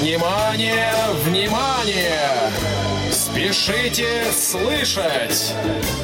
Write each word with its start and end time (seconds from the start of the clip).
Внимание, 0.00 0.92
внимание! 1.24 2.50
Спешите 3.10 4.30
слышать! 4.30 5.54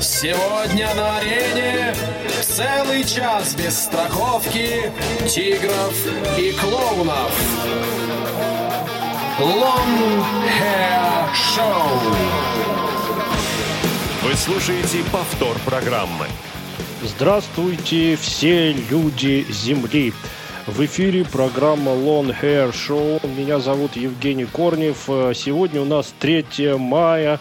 Сегодня 0.00 0.94
на 0.94 1.18
арене 1.18 1.94
целый 2.40 3.04
час 3.04 3.54
без 3.54 3.78
страховки 3.78 4.90
тигров 5.28 5.94
и 6.38 6.52
клоунов. 6.52 7.32
Long 9.38 10.24
Hair 10.58 11.28
Show. 11.34 12.16
Вы 14.22 14.34
слушаете 14.36 15.04
повтор 15.12 15.58
программы. 15.66 16.28
Здравствуйте, 17.02 18.16
все 18.16 18.72
люди 18.72 19.44
Земли. 19.50 20.14
В 20.66 20.84
эфире 20.84 21.24
программа 21.24 21.90
Long 21.90 22.32
Hair 22.40 22.70
Show. 22.70 23.20
Меня 23.36 23.58
зовут 23.58 23.96
Евгений 23.96 24.44
Корнев. 24.44 25.04
Сегодня 25.34 25.82
у 25.82 25.84
нас 25.84 26.14
3 26.20 26.76
мая. 26.78 27.40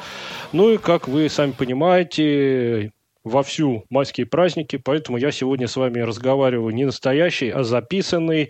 Ну 0.52 0.72
и, 0.72 0.78
как 0.80 1.08
вы 1.08 1.30
сами 1.30 1.52
понимаете, 1.52 2.92
вовсю 3.24 3.86
майские 3.92 4.26
праздники, 4.26 4.78
поэтому 4.78 5.20
я 5.20 5.32
сегодня 5.32 5.68
с 5.68 5.76
вами 5.76 6.00
разговариваю 6.00 6.74
не 6.74 6.86
настоящий, 6.86 7.52
а 7.52 7.64
записанный. 7.64 8.50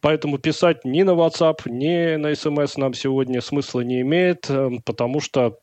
Поэтому 0.00 0.38
писать 0.38 0.84
ни 0.84 1.02
на 1.02 1.12
WhatsApp, 1.12 1.60
ни 1.66 2.16
на 2.16 2.32
SMS 2.32 2.72
нам 2.76 2.94
сегодня 2.94 3.40
смысла 3.40 3.82
не 3.82 4.00
имеет, 4.00 4.50
потому 4.84 5.20
что 5.20 5.58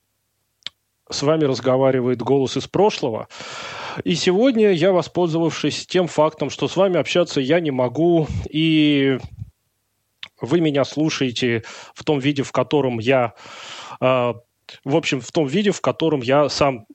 с 1.10 1.22
вами 1.24 1.44
разговаривает 1.44 2.22
голос 2.22 2.56
из 2.56 2.68
прошлого. 2.68 3.28
И 4.04 4.16
сегодня 4.16 4.72
я, 4.72 4.92
воспользовавшись 4.92 5.88
тем 5.88 6.08
фактом, 6.08 6.50
что 6.50 6.68
с 6.68 6.76
вами 6.76 7.00
общаться 7.00 7.40
я 7.40 7.60
не 7.60 7.72
могу, 7.72 8.28
и 8.50 9.20
вы 10.42 10.62
меня 10.62 10.84
слушаете 10.84 11.64
в 11.94 12.04
том 12.04 12.20
виде, 12.20 12.44
в 12.44 12.52
котором 12.52 13.00
я 13.00 13.34
э, 14.02 14.34
в 14.84 14.96
общем, 14.96 15.22
в 15.22 15.32
том 15.32 15.48
виде, 15.48 15.72
в 15.72 15.82
котором 15.82 16.22
я 16.22 16.50
сам 16.50 16.86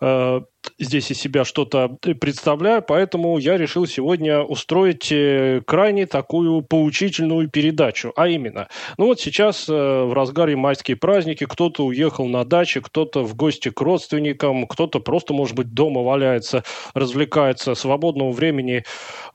э, 0.00 0.40
здесь 0.78 1.10
из 1.10 1.18
себя 1.18 1.44
что-то 1.44 1.96
представляю, 2.20 2.82
поэтому 2.82 3.38
я 3.38 3.56
решил 3.56 3.86
сегодня 3.86 4.40
устроить 4.40 5.10
э, 5.10 5.62
крайне 5.66 6.06
такую 6.06 6.62
поучительную 6.62 7.48
передачу. 7.48 8.12
А 8.16 8.28
именно, 8.28 8.68
ну 8.98 9.06
вот 9.06 9.20
сейчас 9.20 9.68
э, 9.68 9.72
в 9.72 10.12
разгаре 10.12 10.56
майские 10.56 10.96
праздники, 10.96 11.46
кто-то 11.46 11.84
уехал 11.84 12.26
на 12.26 12.44
даче, 12.44 12.80
кто-то 12.80 13.22
в 13.22 13.34
гости 13.34 13.70
к 13.70 13.80
родственникам, 13.80 14.66
кто-то 14.66 15.00
просто, 15.00 15.34
может 15.34 15.56
быть, 15.56 15.72
дома 15.72 16.02
валяется, 16.02 16.64
развлекается, 16.94 17.74
свободного 17.74 18.32
времени 18.32 18.84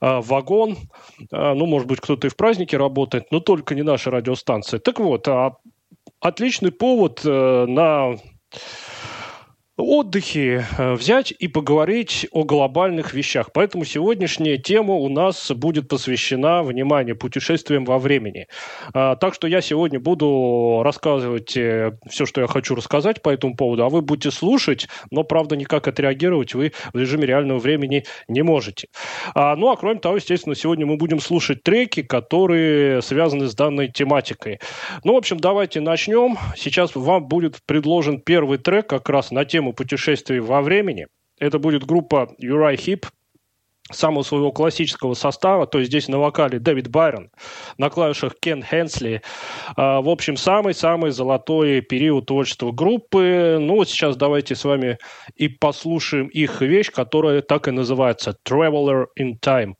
э, 0.00 0.20
вагон, 0.20 0.76
э, 1.30 1.54
ну, 1.54 1.66
может 1.66 1.88
быть, 1.88 2.00
кто-то 2.00 2.26
и 2.26 2.30
в 2.30 2.36
празднике 2.36 2.76
работает, 2.76 3.30
но 3.30 3.40
только 3.40 3.74
не 3.74 3.82
наша 3.82 4.10
радиостанция. 4.10 4.80
Так 4.80 5.00
вот, 5.00 5.28
а 5.28 5.56
отличный 6.20 6.72
повод 6.72 7.22
э, 7.24 7.66
на 7.66 8.16
отдыхе 9.78 10.66
э, 10.76 10.92
взять 10.94 11.32
и 11.38 11.48
поговорить 11.48 12.26
о 12.32 12.44
глобальных 12.44 13.14
вещах. 13.14 13.50
Поэтому 13.52 13.84
сегодняшняя 13.84 14.58
тема 14.58 14.94
у 14.94 15.08
нас 15.08 15.50
будет 15.52 15.88
посвящена, 15.88 16.62
внимание, 16.62 17.14
путешествиям 17.14 17.84
во 17.84 17.98
времени. 17.98 18.48
А, 18.92 19.16
так 19.16 19.34
что 19.34 19.46
я 19.46 19.60
сегодня 19.60 20.00
буду 20.00 20.82
рассказывать 20.84 21.56
э, 21.56 21.92
все, 22.08 22.26
что 22.26 22.40
я 22.40 22.46
хочу 22.48 22.74
рассказать 22.74 23.22
по 23.22 23.30
этому 23.30 23.54
поводу, 23.54 23.84
а 23.84 23.88
вы 23.88 24.02
будете 24.02 24.30
слушать, 24.30 24.88
но, 25.10 25.22
правда, 25.22 25.56
никак 25.56 25.86
отреагировать 25.86 26.54
вы 26.54 26.72
в 26.92 26.98
режиме 26.98 27.26
реального 27.26 27.58
времени 27.58 28.04
не 28.26 28.42
можете. 28.42 28.88
А, 29.34 29.54
ну, 29.54 29.70
а 29.70 29.76
кроме 29.76 30.00
того, 30.00 30.16
естественно, 30.16 30.56
сегодня 30.56 30.86
мы 30.86 30.96
будем 30.96 31.20
слушать 31.20 31.62
треки, 31.62 32.02
которые 32.02 33.00
связаны 33.02 33.46
с 33.46 33.54
данной 33.54 33.88
тематикой. 33.88 34.58
Ну, 35.04 35.14
в 35.14 35.16
общем, 35.16 35.38
давайте 35.38 35.80
начнем. 35.80 36.36
Сейчас 36.56 36.96
вам 36.96 37.26
будет 37.26 37.58
предложен 37.64 38.20
первый 38.20 38.58
трек 38.58 38.88
как 38.88 39.08
раз 39.08 39.30
на 39.30 39.44
тему 39.44 39.67
тему 39.68 39.72
путешествий 39.72 40.40
во 40.40 40.62
времени. 40.62 41.06
Это 41.38 41.58
будет 41.58 41.84
группа 41.84 42.28
Uri 42.42 42.76
Hip, 42.76 43.06
самого 43.90 44.22
своего 44.22 44.52
классического 44.52 45.14
состава, 45.14 45.66
то 45.66 45.78
есть 45.78 45.90
здесь 45.90 46.08
на 46.08 46.18
вокале 46.18 46.58
Дэвид 46.58 46.88
Байрон, 46.90 47.30
на 47.78 47.88
клавишах 47.88 48.34
Кен 48.38 48.62
Хенсли. 48.62 49.22
А, 49.76 50.02
в 50.02 50.08
общем, 50.08 50.36
самый-самый 50.36 51.10
золотой 51.10 51.80
период 51.80 52.26
творчества 52.26 52.70
группы. 52.70 53.56
Ну 53.58 53.76
вот 53.76 53.88
сейчас 53.88 54.16
давайте 54.16 54.54
с 54.54 54.64
вами 54.64 54.98
и 55.36 55.48
послушаем 55.48 56.26
их 56.26 56.60
вещь, 56.60 56.90
которая 56.90 57.40
так 57.40 57.68
и 57.68 57.70
называется 57.70 58.36
«Traveler 58.46 59.06
in 59.18 59.38
Time». 59.40 59.74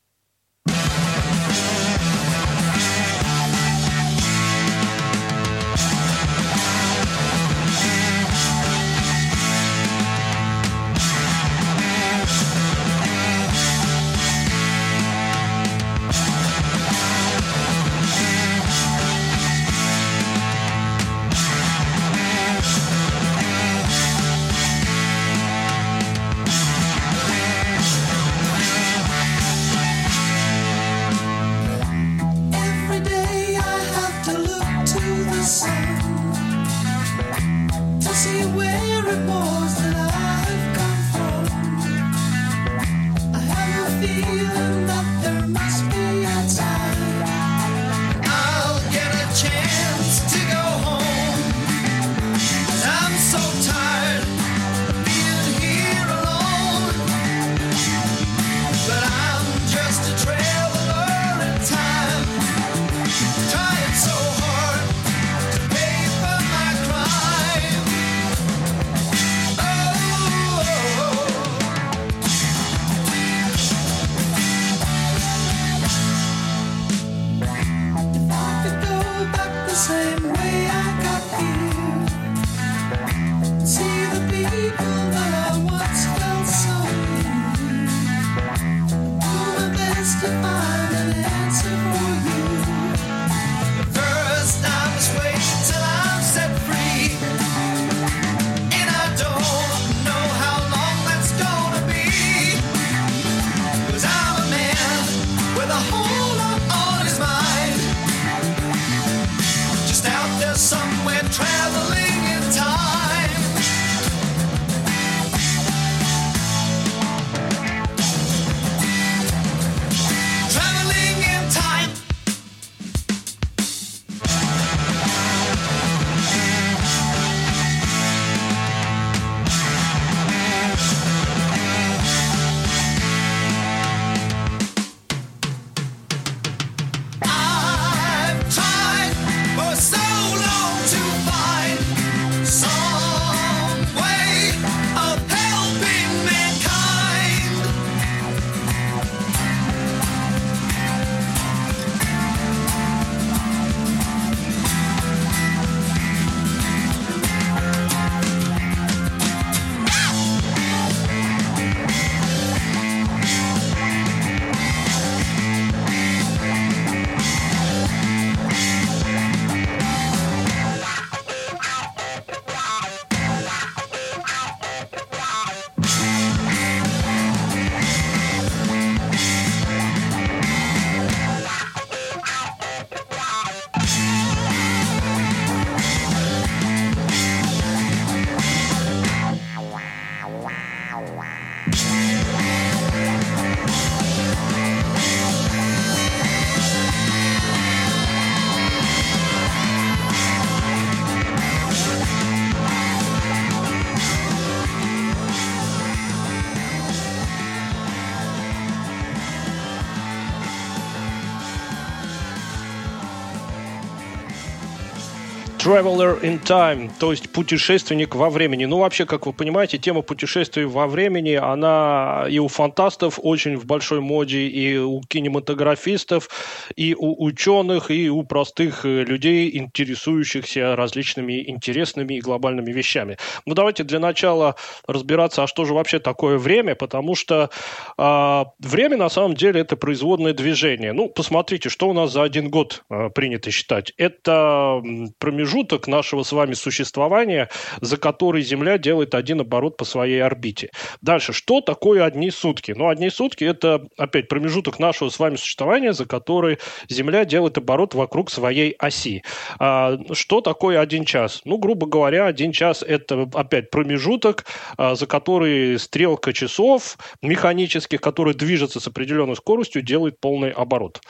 Traveler 215.69 216.19
in 216.23 216.43
Time, 216.43 216.91
то 216.99 217.11
есть 217.11 217.31
путешественник 217.31 218.15
во 218.15 218.31
времени. 218.31 218.65
Ну, 218.65 218.79
вообще, 218.79 219.05
как 219.05 219.26
вы 219.26 219.35
понимаете, 219.35 219.76
тема 219.76 220.00
путешествий 220.00 220.65
во 220.65 220.87
времени, 220.87 221.35
она 221.35 222.25
и 222.31 222.38
у 222.38 222.49
фантастов 222.49 223.20
очень 223.23 223.59
в 223.59 223.67
большой 223.67 224.00
моде, 224.00 224.47
и 224.47 224.79
у 224.79 225.03
кинематографистов, 225.03 226.31
и 226.75 226.94
у 226.99 227.23
ученых, 227.23 227.91
и 227.91 228.09
у 228.09 228.23
простых 228.23 228.87
э, 228.87 229.05
людей, 229.05 229.59
интересующихся 229.59 230.75
различными 230.75 231.47
интересными 231.47 232.15
и 232.15 232.20
глобальными 232.20 232.73
вещами. 232.73 233.19
Ну, 233.44 233.53
давайте 233.53 233.85
для 233.85 233.99
начала 233.99 234.55
разбираться, 234.87 235.43
а 235.43 235.47
что 235.47 235.67
же 235.67 235.75
вообще 235.75 235.99
такое 235.99 236.38
время, 236.38 236.76
потому 236.76 237.15
что 237.15 237.50
э, 237.99 238.44
время, 238.59 238.97
на 238.97 239.11
самом 239.11 239.35
деле, 239.35 239.61
это 239.61 239.76
производное 239.76 240.32
движение. 240.32 240.94
Ну, 240.94 241.11
посмотрите, 241.11 241.69
что 241.69 241.91
у 241.91 241.93
нас 241.93 242.11
за 242.11 242.23
один 242.23 242.49
год 242.49 242.85
э, 242.88 243.11
принято 243.11 243.50
считать. 243.50 243.93
Это 243.99 244.82
промежуток 245.19 245.57
промежуток 245.58 245.88
нашего 245.88 246.22
с 246.22 246.32
вами 246.32 246.55
существования, 246.55 247.49
за 247.81 247.96
который 247.96 248.43
Земля 248.43 248.78
делает 248.78 249.14
один 249.14 249.40
оборот 249.40 249.76
по 249.76 249.84
своей 249.84 250.22
орбите. 250.22 250.70
Дальше, 251.02 251.32
что 251.32 251.60
такое 251.60 252.05
одни 252.05 252.31
сутки? 252.31 252.72
Ну, 252.76 252.88
одни 252.88 253.10
сутки– 253.10 253.44
это, 253.44 253.87
опять, 253.96 254.28
промежуток 254.28 254.78
нашего 254.78 255.08
с 255.08 255.19
вами 255.19 255.37
существования, 255.37 255.93
за 255.93 256.06
который 256.06 256.58
Земля 256.88 257.25
делает 257.25 257.58
оборот 257.58 257.94
вокруг 257.94 258.31
своей 258.31 258.72
оси. 258.78 259.22
А, 259.58 259.99
что 260.12 260.40
такое 260.40 260.81
один 260.81 261.05
час? 261.05 261.43
Ну, 261.44 261.58
грубо 261.58 261.87
говоря, 261.87 262.26
один 262.26 262.52
час– 262.52 262.84
это, 262.88 263.28
опять, 263.34 263.70
промежуток, 263.70 264.44
а, 264.76 264.94
за 264.94 265.06
который 265.06 265.78
стрелка 265.78 266.32
часов 266.32 266.99
механических, 267.22 268.00
которые 268.00 268.34
движется 268.34 268.78
с 268.81 268.87
определенной 268.87 269.37
скоростью, 269.37 269.82
делает 269.82 270.20
полный 270.20 270.50
оборот. 270.50 271.00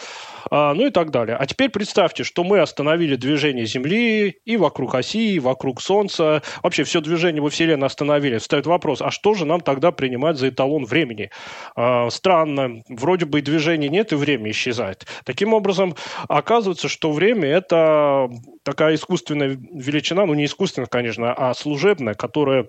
А, 0.50 0.74
ну 0.74 0.86
и 0.86 0.90
так 0.90 1.10
далее. 1.10 1.36
А 1.36 1.46
теперь 1.46 1.70
представьте, 1.70 2.24
что 2.24 2.44
мы 2.44 2.60
остановили 2.60 3.16
движение 3.16 3.66
Земли 3.66 4.38
и 4.44 4.56
вокруг 4.56 4.94
оси, 4.94 5.34
и 5.34 5.38
вокруг 5.38 5.80
Солнца. 5.80 6.42
Вообще 6.62 6.84
все 6.84 7.00
движение 7.00 7.42
во 7.42 7.50
Вселенной 7.50 7.86
остановили. 7.86 8.38
Встает 8.38 8.66
вопрос, 8.66 9.02
а 9.02 9.10
что 9.10 9.34
же 9.34 9.44
нам 9.44 9.60
тогда 9.60 9.92
принимать 9.92 10.36
за 10.36 10.48
эталон 10.48 10.84
времени? 10.84 11.30
А, 11.76 12.10
странно. 12.10 12.82
Вроде 12.88 13.26
бы 13.26 13.40
и 13.40 13.42
движения 13.42 13.88
нет, 13.88 14.12
и 14.12 14.16
время 14.16 14.50
исчезает. 14.50 15.06
Таким 15.24 15.54
образом, 15.54 15.94
оказывается, 16.28 16.88
что 16.88 17.12
время– 17.12 17.48
это 17.50 18.28
такая 18.62 18.94
искусственная 18.94 19.58
величина, 19.72 20.26
ну 20.26 20.34
не 20.34 20.44
искусственная, 20.44 20.86
конечно, 20.86 21.32
а 21.32 21.54
служебная, 21.54 22.14
которая 22.14 22.66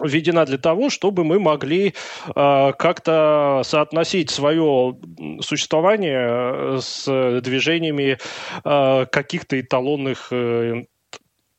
введена 0.00 0.44
для 0.44 0.58
того, 0.58 0.90
чтобы 0.90 1.24
мы 1.24 1.38
могли 1.38 1.94
э, 2.34 2.72
как-то 2.78 3.62
соотносить 3.64 4.30
свое 4.30 4.98
существование 5.40 6.28
э, 6.28 6.78
с 6.80 7.40
движениями 7.40 8.18
э, 8.64 9.06
каких-то 9.06 9.60
эталонных 9.60 10.28
э, 10.32 10.84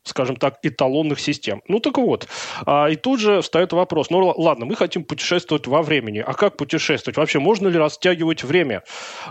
скажем 0.07 0.36
так, 0.36 0.59
эталонных 0.63 1.19
систем. 1.19 1.62
Ну 1.68 1.80
так 1.80 1.98
вот, 1.98 2.27
а, 2.65 2.88
и 2.88 2.95
тут 2.95 3.19
же 3.19 3.42
встает 3.42 3.74
вопрос, 3.74 4.09
ну 4.09 4.33
ладно, 4.38 4.65
мы 4.65 4.75
хотим 4.75 5.04
путешествовать 5.04 5.68
во 5.68 5.81
времени, 5.81 6.24
а 6.25 6.33
как 6.33 6.57
путешествовать? 6.57 7.18
Вообще 7.18 7.39
можно 7.39 7.68
ли 7.68 7.77
растягивать 7.77 8.44
время? 8.44 8.83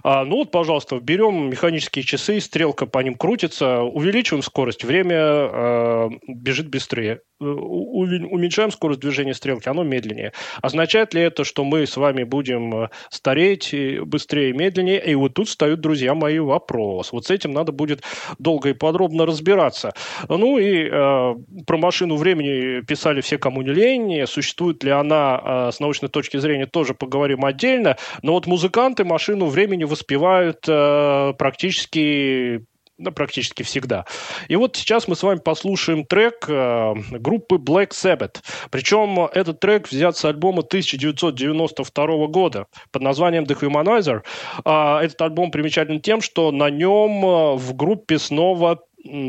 А, 0.02 0.24
ну 0.24 0.36
вот, 0.36 0.50
пожалуйста, 0.50 0.98
берем 1.00 1.50
механические 1.50 2.04
часы, 2.04 2.40
стрелка 2.40 2.86
по 2.86 2.98
ним 3.00 3.14
крутится, 3.14 3.82
увеличиваем 3.82 4.42
скорость, 4.42 4.84
время 4.84 5.16
а, 5.18 6.08
бежит 6.26 6.68
быстрее. 6.68 7.20
Э, 7.38 7.44
уменьшаем 7.44 8.70
скорость 8.70 9.00
движения 9.00 9.34
стрелки, 9.34 9.68
оно 9.68 9.82
медленнее. 9.82 10.32
Означает 10.62 11.12
ли 11.12 11.20
это, 11.20 11.44
что 11.44 11.64
мы 11.64 11.86
с 11.86 11.98
вами 11.98 12.24
будем 12.24 12.84
э, 12.84 12.88
стареть 13.10 13.74
быстрее 14.04 14.50
и 14.50 14.52
медленнее? 14.54 15.04
И 15.04 15.14
вот 15.14 15.34
тут 15.34 15.48
встают, 15.48 15.80
друзья 15.80 16.14
мои, 16.14 16.38
вопрос. 16.38 17.12
Вот 17.12 17.26
с 17.26 17.30
этим 17.30 17.52
надо 17.52 17.72
будет 17.72 18.02
долго 18.38 18.70
и 18.70 18.72
подробно 18.72 19.26
разбираться. 19.26 19.92
Ну 20.28 20.56
и 20.56 20.65
э, 20.66 21.34
про 21.66 21.78
машину 21.78 22.16
времени 22.16 22.80
писали 22.82 23.20
все, 23.20 23.38
кому 23.38 23.62
не 23.62 23.70
лень. 23.70 24.26
Существует 24.26 24.82
ли 24.84 24.90
она 24.90 25.40
э, 25.42 25.70
с 25.72 25.80
научной 25.80 26.08
точки 26.08 26.36
зрения, 26.38 26.66
тоже 26.66 26.94
поговорим 26.94 27.44
отдельно. 27.44 27.96
Но 28.22 28.32
вот 28.32 28.46
музыканты 28.46 29.04
машину 29.04 29.46
времени 29.46 29.84
воспевают 29.84 30.64
э, 30.68 31.34
практически 31.38 32.64
да, 32.98 33.10
практически 33.10 33.62
всегда. 33.62 34.06
И 34.48 34.56
вот 34.56 34.76
сейчас 34.76 35.06
мы 35.06 35.16
с 35.16 35.22
вами 35.22 35.38
послушаем 35.38 36.04
трек 36.04 36.46
э, 36.48 36.94
группы 37.10 37.56
Black 37.56 37.90
Sabbath. 37.90 38.36
Причем 38.70 39.28
этот 39.34 39.60
трек 39.60 39.90
взят 39.90 40.16
с 40.16 40.24
альбома 40.24 40.62
1992 40.62 42.26
года 42.28 42.66
под 42.90 43.02
названием 43.02 43.44
The 43.44 43.60
Humanizer. 43.60 44.22
Э, 44.64 45.04
этот 45.04 45.20
альбом 45.20 45.50
примечателен 45.50 46.00
тем, 46.00 46.22
что 46.22 46.50
на 46.52 46.70
нем 46.70 47.56
в 47.56 47.74
группе 47.74 48.18
снова 48.18 48.80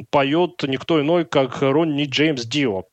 поет 0.10 0.64
никто 0.64 1.02
иной, 1.02 1.26
как 1.26 1.62
Ронни 1.62 2.06
Джеймс 2.06 2.46
Дио. 2.46 2.84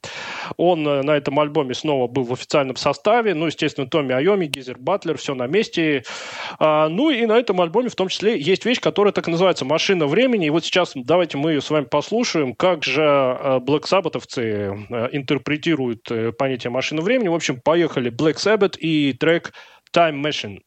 Он 0.56 0.86
э, 0.86 1.02
на 1.02 1.12
этом 1.12 1.38
альбоме 1.40 1.74
снова 1.74 2.06
был 2.06 2.24
в 2.24 2.32
официальном 2.32 2.76
составе. 2.76 3.34
Ну, 3.34 3.46
естественно, 3.46 3.86
Томми 3.86 4.14
Айоми, 4.14 4.46
Гизер 4.46 4.78
Батлер, 4.78 5.18
все 5.18 5.34
на 5.34 5.46
месте. 5.46 6.04
А, 6.58 6.88
ну, 6.88 7.10
и 7.10 7.24
на 7.26 7.38
этом 7.38 7.60
альбоме 7.60 7.88
в 7.88 7.94
том 7.94 8.08
числе 8.08 8.38
есть 8.38 8.64
вещь, 8.64 8.80
которая 8.80 9.12
так 9.12 9.26
называется 9.26 9.64
«Машина 9.64 10.06
времени». 10.06 10.46
И 10.46 10.50
вот 10.50 10.64
сейчас 10.64 10.92
давайте 10.94 11.38
мы 11.38 11.52
ее 11.52 11.60
с 11.60 11.70
вами 11.70 11.84
послушаем, 11.84 12.54
как 12.54 12.84
же 12.84 13.02
э, 13.02 13.58
Black 13.58 13.84
Sabbathовцы 13.84 14.86
э, 14.88 15.08
интерпретируют 15.12 16.08
понятие 16.38 16.70
«машина 16.70 17.02
времени». 17.02 17.28
В 17.28 17.34
общем, 17.34 17.60
поехали 17.60 18.10
Black 18.10 18.36
Sabbath 18.36 18.78
и 18.78 19.12
трек 19.12 19.52
«Time 19.94 20.20
Machine». 20.22 20.58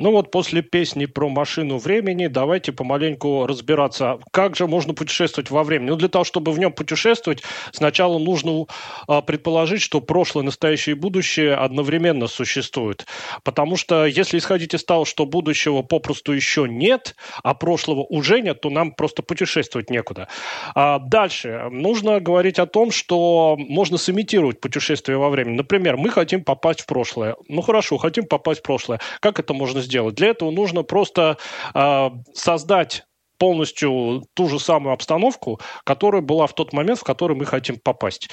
Ну 0.00 0.12
вот 0.12 0.30
после 0.30 0.62
песни 0.62 1.04
про 1.04 1.28
машину 1.28 1.76
времени 1.76 2.26
давайте 2.26 2.72
помаленьку 2.72 3.46
разбираться, 3.46 4.18
как 4.32 4.56
же 4.56 4.66
можно 4.66 4.94
путешествовать 4.94 5.50
во 5.50 5.62
времени. 5.62 5.90
Ну 5.90 5.96
для 5.96 6.08
того, 6.08 6.24
чтобы 6.24 6.52
в 6.52 6.58
нем 6.58 6.72
путешествовать, 6.72 7.42
сначала 7.70 8.18
нужно 8.18 8.64
а, 9.06 9.20
предположить, 9.20 9.82
что 9.82 10.00
прошлое, 10.00 10.42
настоящее 10.42 10.96
и 10.96 10.98
будущее 10.98 11.54
одновременно 11.54 12.28
существуют. 12.28 13.04
Потому 13.44 13.76
что 13.76 14.06
если 14.06 14.38
исходить 14.38 14.72
из 14.72 14.84
того, 14.84 15.04
что 15.04 15.26
будущего 15.26 15.82
попросту 15.82 16.32
еще 16.32 16.66
нет, 16.66 17.14
а 17.42 17.52
прошлого 17.52 18.00
уже 18.00 18.40
нет, 18.40 18.62
то 18.62 18.70
нам 18.70 18.92
просто 18.92 19.22
путешествовать 19.22 19.90
некуда. 19.90 20.28
А 20.74 20.98
дальше 20.98 21.68
нужно 21.70 22.20
говорить 22.20 22.58
о 22.58 22.64
том, 22.64 22.90
что 22.90 23.54
можно 23.58 23.98
сымитировать 23.98 24.62
путешествие 24.62 25.18
во 25.18 25.28
времени. 25.28 25.56
Например, 25.56 25.98
мы 25.98 26.08
хотим 26.08 26.42
попасть 26.42 26.80
в 26.80 26.86
прошлое. 26.86 27.36
Ну 27.48 27.60
хорошо, 27.60 27.98
хотим 27.98 28.24
попасть 28.24 28.60
в 28.60 28.62
прошлое. 28.62 28.98
Как 29.20 29.38
это 29.38 29.52
можно 29.52 29.82
сделать? 29.82 29.89
Для 29.90 30.28
этого 30.28 30.50
нужно 30.50 30.82
просто 30.82 31.36
э, 31.74 32.10
создать 32.34 33.04
полностью 33.40 34.22
ту 34.34 34.48
же 34.48 34.60
самую 34.60 34.92
обстановку, 34.92 35.60
которая 35.84 36.20
была 36.20 36.46
в 36.46 36.54
тот 36.54 36.72
момент, 36.74 37.00
в 37.00 37.04
который 37.04 37.34
мы 37.34 37.46
хотим 37.46 37.78
попасть. 37.82 38.28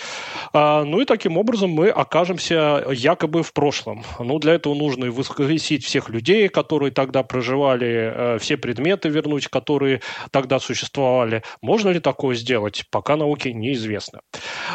А, 0.54 0.84
ну 0.84 1.00
и 1.00 1.06
таким 1.06 1.38
образом 1.38 1.72
мы 1.72 1.88
окажемся 1.90 2.84
якобы 2.92 3.42
в 3.42 3.54
прошлом. 3.54 4.04
Ну, 4.20 4.38
для 4.38 4.54
этого 4.56 4.76
нужно 4.76 5.10
воскресить 5.10 5.86
всех 5.86 6.10
людей, 6.10 6.50
которые 6.50 6.92
тогда 6.92 7.24
проживали, 7.24 7.88
э, 7.88 8.38
все 8.40 8.58
предметы 8.58 9.08
вернуть, 9.08 9.48
которые 9.48 10.02
тогда 10.32 10.60
существовали. 10.60 11.42
Можно 11.62 11.90
ли 11.90 12.02
такое 12.02 12.36
сделать, 12.36 12.84
пока 12.92 13.16
науке 13.16 13.54
неизвестно. 13.54 14.20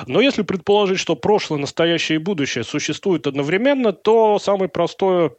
Но 0.07 0.23
если 0.23 0.43
предположить, 0.43 0.99
что 0.99 1.15
прошлое, 1.15 1.61
настоящее 1.61 2.17
и 2.17 2.23
будущее 2.23 2.65
существуют 2.65 3.27
одновременно, 3.27 3.93
то 3.93 4.39
самое 4.39 4.71
простое 4.71 5.33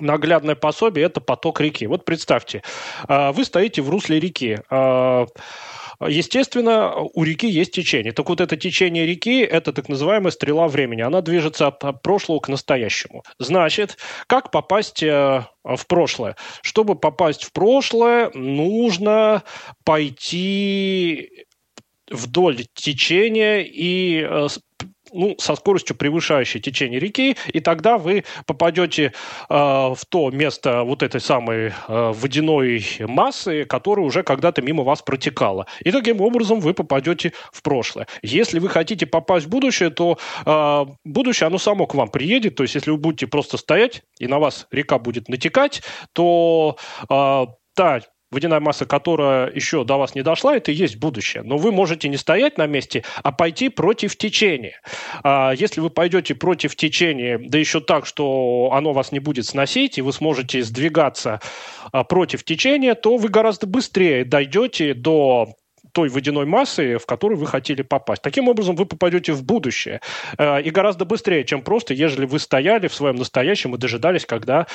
наглядное 0.00 0.54
пособие– 0.54 1.06
это 1.06 1.20
поток 1.20 1.60
реки. 1.60 1.86
Вот 1.86 2.04
представьте, 2.04 2.62
а, 3.08 3.32
вы 3.32 3.44
стоите 3.44 3.82
в 3.82 3.90
русле 3.90 4.18
реки. 4.20 4.58
А, 4.70 5.26
естественно, 6.00 6.94
у 6.96 7.22
реки 7.24 7.48
есть 7.48 7.72
течение. 7.72 8.12
Так 8.12 8.28
вот, 8.28 8.40
это 8.40 8.56
течение 8.56 9.06
реки– 9.06 9.40
это 9.40 9.72
так 9.72 9.88
называемая 9.88 10.30
стрела 10.30 10.68
времени. 10.68 11.02
Она 11.02 11.20
движется 11.20 11.68
от 11.68 12.02
прошлого 12.02 12.40
к 12.40 12.48
настоящему. 12.48 13.22
Значит, 13.38 13.98
как 14.26 14.50
попасть 14.50 15.02
э, 15.02 15.44
в 15.64 15.86
прошлое? 15.86 16.36
Чтобы 16.62 16.94
попасть 16.94 17.44
в 17.44 17.52
прошлое, 17.52 18.30
нужно 18.34 19.42
пойти 19.84 21.46
вдоль 22.10 22.64
течения 22.74 23.60
и 23.60 24.26
э, 24.28 24.48
ну, 25.12 25.36
со 25.38 25.54
скоростью 25.54 25.96
превышающей 25.96 26.60
течение 26.60 26.98
реки, 26.98 27.36
и 27.52 27.60
тогда 27.60 27.98
вы 27.98 28.24
попадете 28.46 29.12
э, 29.48 29.54
в 29.54 30.00
то 30.08 30.30
место 30.30 30.82
вот 30.82 31.02
этой 31.02 31.20
самой 31.20 31.66
э, 31.66 31.72
водяной 31.88 32.84
массы, 33.00 33.64
которая 33.64 34.06
уже 34.06 34.22
когда-то 34.22 34.62
мимо 34.62 34.82
вас 34.82 35.02
протекала. 35.02 35.66
И 35.80 35.90
таким 35.90 36.20
образом 36.20 36.60
вы 36.60 36.74
попадете 36.74 37.32
в 37.52 37.62
прошлое. 37.62 38.06
Если 38.22 38.58
вы 38.58 38.68
хотите 38.68 39.06
попасть 39.06 39.46
в 39.46 39.48
будущее, 39.48 39.90
то 39.90 40.18
э, 40.44 40.86
будущее, 41.04 41.46
оно 41.46 41.58
само 41.58 41.86
к 41.86 41.94
вам 41.94 42.08
приедет. 42.08 42.56
То 42.56 42.62
есть, 42.62 42.74
если 42.74 42.90
вы 42.90 42.96
будете 42.96 43.26
просто 43.26 43.56
стоять, 43.56 44.02
и 44.18 44.26
на 44.26 44.38
вас 44.38 44.66
река 44.70 44.98
будет 44.98 45.28
натекать, 45.28 45.82
то 46.12 46.76
э, 47.08 47.46
та 47.74 48.00
водяная 48.32 48.60
масса, 48.60 48.86
которая 48.86 49.52
еще 49.52 49.84
до 49.84 49.98
вас 49.98 50.14
не 50.14 50.22
дошла, 50.22 50.56
это 50.56 50.72
и 50.72 50.74
есть 50.74 50.96
будущее. 50.96 51.42
Но 51.44 51.58
вы 51.58 51.70
можете 51.70 52.08
не 52.08 52.16
стоять 52.16 52.58
на 52.58 52.66
месте, 52.66 53.04
а 53.22 53.30
пойти 53.30 53.68
против 53.68 54.16
течения. 54.16 54.80
А 55.22 55.52
если 55.52 55.80
вы 55.80 55.90
пойдете 55.90 56.34
против 56.34 56.74
течения, 56.74 57.38
да 57.38 57.58
еще 57.58 57.80
так, 57.80 58.06
что 58.06 58.70
оно 58.72 58.92
вас 58.92 59.12
не 59.12 59.20
будет 59.20 59.46
сносить, 59.46 59.98
и 59.98 60.02
вы 60.02 60.12
сможете 60.12 60.62
сдвигаться 60.62 61.40
а, 61.92 62.04
против 62.04 62.42
течения, 62.44 62.94
то 62.94 63.16
вы 63.16 63.28
гораздо 63.28 63.66
быстрее 63.66 64.24
дойдете 64.24 64.94
до 64.94 65.48
той 65.92 66.08
водяной 66.08 66.46
массы, 66.46 66.96
в 66.96 67.04
которую 67.04 67.38
вы 67.38 67.46
хотели 67.46 67.82
попасть. 67.82 68.22
Таким 68.22 68.48
образом, 68.48 68.76
вы 68.76 68.86
попадете 68.86 69.32
в 69.32 69.44
будущее. 69.44 70.00
А, 70.38 70.58
и 70.58 70.70
гораздо 70.70 71.04
быстрее, 71.04 71.44
чем 71.44 71.62
просто, 71.62 71.92
ежели 71.92 72.24
вы 72.24 72.38
стояли 72.38 72.88
в 72.88 72.94
своем 72.94 73.16
настоящем 73.16 73.74
и 73.74 73.78
дожидались, 73.78 74.24
когда 74.24 74.66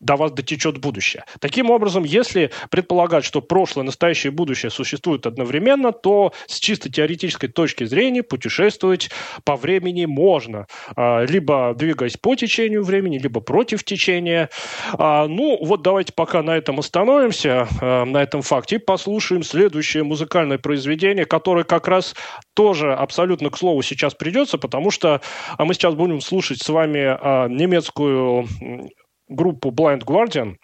до 0.00 0.16
вас 0.16 0.32
дотечет 0.32 0.78
будущее. 0.78 1.24
Таким 1.40 1.70
образом, 1.70 2.04
если 2.04 2.50
предполагать, 2.70 3.24
что 3.24 3.40
прошлое, 3.40 3.84
настоящее 3.84 4.30
и 4.30 4.34
будущее 4.34 4.70
существуют 4.70 5.26
одновременно, 5.26 5.92
то 5.92 6.32
с 6.46 6.58
чисто 6.58 6.90
теоретической 6.90 7.48
точки 7.48 7.84
зрения 7.84 8.22
путешествовать 8.22 9.10
по 9.44 9.56
времени 9.56 10.04
можно, 10.04 10.66
а, 10.96 11.24
либо 11.24 11.74
двигаясь 11.74 12.16
по 12.16 12.34
течению 12.34 12.84
времени, 12.84 13.18
либо 13.18 13.40
против 13.40 13.84
течения. 13.84 14.50
А, 14.92 15.26
ну, 15.26 15.58
вот 15.64 15.82
давайте 15.82 16.12
пока 16.12 16.42
на 16.42 16.56
этом 16.56 16.78
остановимся, 16.78 17.66
а, 17.80 18.04
на 18.04 18.22
этом 18.22 18.42
факте, 18.42 18.76
и 18.76 18.78
послушаем 18.78 19.42
следующее 19.42 20.04
музыкальное 20.04 20.58
произведение, 20.58 21.24
которое 21.24 21.64
как 21.64 21.88
раз 21.88 22.14
тоже 22.54 22.92
абсолютно 22.92 23.50
к 23.50 23.56
слову 23.56 23.82
сейчас 23.82 24.14
придется, 24.14 24.58
потому 24.58 24.90
что 24.90 25.20
мы 25.58 25.72
сейчас 25.74 25.94
будем 25.94 26.20
слушать 26.20 26.62
с 26.62 26.68
вами 26.68 27.16
немецкую 27.48 28.46
группу 29.28 29.70
Blind 29.70 30.04
Guardian, 30.04 30.56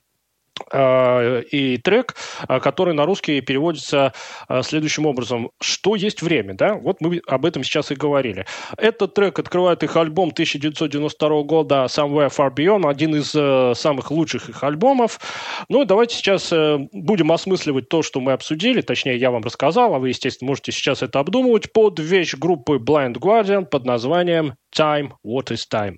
э, 0.70 1.42
и 1.50 1.78
трек, 1.78 2.14
э, 2.48 2.60
который 2.60 2.94
на 2.94 3.04
русский 3.06 3.40
переводится 3.40 4.12
э, 4.48 4.62
следующим 4.62 5.06
образом. 5.06 5.50
Что 5.60 5.96
есть 5.96 6.22
время, 6.22 6.54
да? 6.54 6.74
Вот 6.74 7.00
мы 7.00 7.20
об 7.26 7.46
этом 7.46 7.64
сейчас 7.64 7.90
и 7.90 7.94
говорили. 7.94 8.46
Этот 8.76 9.14
трек 9.14 9.38
открывает 9.38 9.82
их 9.82 9.96
альбом 9.96 10.30
1992 10.30 11.42
года 11.42 11.86
Somewhere 11.88 12.30
Far 12.30 12.54
Beyond, 12.54 12.88
один 12.88 13.16
из 13.16 13.30
самых 13.78 14.10
лучших 14.10 14.48
их 14.48 14.62
альбомов. 14.62 15.18
Ну, 15.68 15.84
давайте 15.84 16.16
сейчас 16.16 16.52
будем 16.92 17.32
осмысливать 17.32 17.88
то, 17.88 18.02
что 18.02 18.20
мы 18.20 18.32
обсудили, 18.32 18.82
точнее, 18.82 19.16
я 19.16 19.30
вам 19.30 19.42
рассказал, 19.42 19.94
а 19.94 19.98
вы, 19.98 20.10
естественно, 20.10 20.48
можете 20.48 20.72
сейчас 20.72 21.02
это 21.02 21.18
обдумывать 21.20 21.72
под 21.72 21.98
вещь 21.98 22.34
группы 22.34 22.76
Blind 22.76 23.14
Guardian 23.14 23.64
под 23.64 23.84
названием 23.84 24.54
Time, 24.74 25.12
What 25.24 25.50
is 25.50 25.62
Time. 25.70 25.96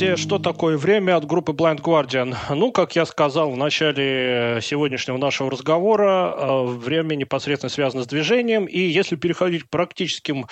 Версия 0.00 0.16
«Что 0.16 0.38
такое 0.38 0.78
время» 0.78 1.16
от 1.16 1.26
группы 1.26 1.52
Blind 1.52 1.82
Guardian. 1.82 2.34
Ну, 2.54 2.72
как 2.72 2.96
я 2.96 3.04
сказал 3.04 3.50
в 3.50 3.56
начале 3.56 4.58
сегодняшнего 4.62 5.18
нашего 5.18 5.50
разговора, 5.50 6.34
э, 6.34 6.64
время 6.64 7.16
непосредственно 7.16 7.68
связано 7.70 8.04
с 8.04 8.06
движением, 8.06 8.64
и 8.64 8.78
если 8.78 9.16
переходить 9.16 9.64
к 9.64 9.68
практическим 9.68 10.46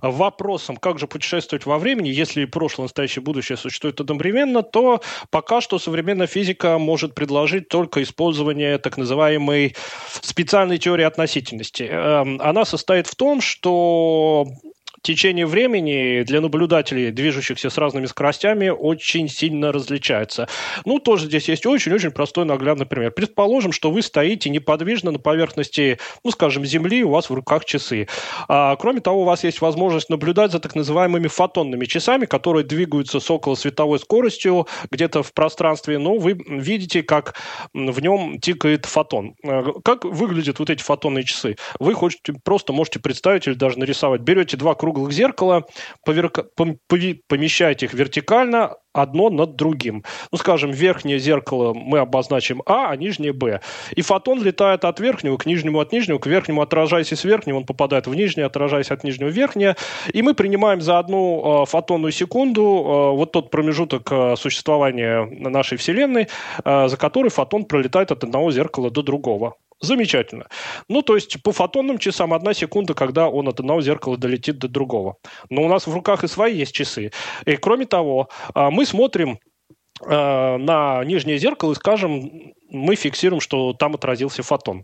вопросам, 0.00 0.76
как 0.76 0.98
же 0.98 1.06
путешествовать 1.06 1.66
во 1.66 1.78
времени, 1.78 2.08
если 2.08 2.46
прошлое, 2.46 2.84
настоящее, 2.84 3.22
будущее 3.22 3.58
существуют 3.58 4.00
одновременно, 4.00 4.62
то 4.62 5.02
пока 5.30 5.60
что 5.60 5.78
современная 5.78 6.26
физика 6.26 6.78
может 6.78 7.14
предложить 7.14 7.68
только 7.68 8.02
использование 8.02 8.78
так 8.78 8.96
называемой 8.96 9.76
специальной 10.22 10.78
теории 10.78 11.04
относительности. 11.04 11.82
Эм, 11.82 12.40
она 12.40 12.64
состоит 12.64 13.06
в 13.06 13.14
том, 13.16 13.42
что 13.42 14.46
течение 15.04 15.46
времени 15.46 16.22
для 16.22 16.40
наблюдателей, 16.40 17.10
движущихся 17.10 17.70
с 17.70 17.78
разными 17.78 18.06
скоростями, 18.06 18.70
очень 18.70 19.28
сильно 19.28 19.70
различается. 19.70 20.48
Ну, 20.84 20.98
тоже 20.98 21.26
здесь 21.26 21.48
есть 21.48 21.66
очень-очень 21.66 22.10
простой 22.10 22.44
наглядный 22.46 22.86
пример. 22.86 23.12
Предположим, 23.12 23.70
что 23.70 23.90
вы 23.90 24.02
стоите 24.02 24.50
неподвижно 24.50 25.12
на 25.12 25.18
поверхности, 25.18 25.98
ну, 26.24 26.30
скажем, 26.30 26.64
Земли, 26.64 27.04
у 27.04 27.10
вас 27.10 27.28
в 27.28 27.34
руках 27.34 27.64
часы. 27.66 28.08
А, 28.48 28.76
кроме 28.76 29.00
того, 29.00 29.22
у 29.22 29.24
вас 29.24 29.44
есть 29.44 29.60
возможность 29.60 30.08
наблюдать 30.08 30.52
за 30.52 30.58
так 30.58 30.74
называемыми 30.74 31.28
фотонными 31.28 31.84
часами, 31.84 32.24
которые 32.24 32.64
двигаются 32.64 33.20
с 33.20 33.30
около 33.30 33.54
световой 33.56 33.98
скоростью 33.98 34.66
где-то 34.90 35.22
в 35.22 35.34
пространстве, 35.34 35.98
но 35.98 36.16
вы 36.16 36.38
видите, 36.48 37.02
как 37.02 37.34
в 37.74 38.00
нем 38.00 38.40
тикает 38.40 38.86
фотон. 38.86 39.34
А, 39.44 39.64
как 39.84 40.04
выглядят 40.04 40.58
вот 40.58 40.70
эти 40.70 40.82
фотонные 40.82 41.24
часы? 41.24 41.56
Вы 41.78 41.94
хотите, 41.94 42.34
просто 42.42 42.72
можете 42.72 43.00
представить 43.00 43.46
или 43.46 43.54
даже 43.54 43.78
нарисовать. 43.78 44.22
Берете 44.22 44.56
два 44.56 44.74
круга 44.74 44.93
круглых 44.94 45.12
зеркала, 45.12 45.64
помещаете 46.04 47.86
их 47.86 47.94
вертикально, 47.94 48.76
одно 48.92 49.28
над 49.28 49.56
другим. 49.56 50.04
Ну, 50.30 50.38
скажем, 50.38 50.70
верхнее 50.70 51.18
зеркало 51.18 51.74
мы 51.74 51.98
обозначим 51.98 52.62
А, 52.64 52.90
а 52.90 52.96
нижнее 52.96 53.32
Б. 53.32 53.60
И 53.96 54.02
фотон 54.02 54.42
летает 54.42 54.84
от 54.84 55.00
верхнего 55.00 55.36
к 55.36 55.46
нижнему, 55.46 55.80
от 55.80 55.92
нижнего 55.92 56.18
к 56.18 56.26
верхнему, 56.26 56.62
отражаясь 56.62 57.12
из 57.12 57.24
верхнего, 57.24 57.56
он 57.58 57.66
попадает 57.66 58.06
в 58.06 58.14
нижнее, 58.14 58.46
отражаясь 58.46 58.90
от 58.90 59.04
нижнего 59.04 59.28
в 59.28 59.32
верхнее. 59.32 59.74
И 60.12 60.22
мы 60.22 60.34
принимаем 60.34 60.80
за 60.80 60.98
одну 60.98 61.62
э, 61.62 61.66
фотонную 61.66 62.12
секунду 62.12 62.62
э, 62.62 63.16
вот 63.16 63.32
тот 63.32 63.50
промежуток 63.50 64.12
э, 64.12 64.36
существования 64.36 65.24
нашей 65.24 65.76
Вселенной, 65.76 66.28
э, 66.64 66.88
за 66.88 66.96
который 66.96 67.30
фотон 67.30 67.64
пролетает 67.64 68.12
от 68.12 68.22
одного 68.22 68.52
зеркала 68.52 68.90
до 68.90 69.02
другого. 69.02 69.56
Замечательно. 69.84 70.46
Ну, 70.88 71.02
то 71.02 71.14
есть 71.14 71.42
по 71.42 71.52
фотонным 71.52 71.98
часам 71.98 72.32
одна 72.32 72.54
секунда, 72.54 72.94
когда 72.94 73.28
он 73.28 73.48
от 73.48 73.60
одного 73.60 73.80
зеркала 73.80 74.16
долетит 74.16 74.58
до 74.58 74.68
другого. 74.68 75.16
Но 75.50 75.62
у 75.62 75.68
нас 75.68 75.86
в 75.86 75.94
руках 75.94 76.24
и 76.24 76.28
свои 76.28 76.56
есть 76.56 76.72
часы. 76.72 77.12
И 77.44 77.56
кроме 77.56 77.86
того, 77.86 78.28
а, 78.54 78.70
мы 78.70 78.86
смотрим 78.86 79.38
а, 80.04 80.58
на 80.58 81.04
нижнее 81.04 81.38
зеркало 81.38 81.72
и 81.72 81.76
скажем, 81.76 82.54
мы 82.74 82.96
фиксируем, 82.96 83.40
что 83.40 83.72
там 83.72 83.94
отразился 83.94 84.42
фотон. 84.42 84.82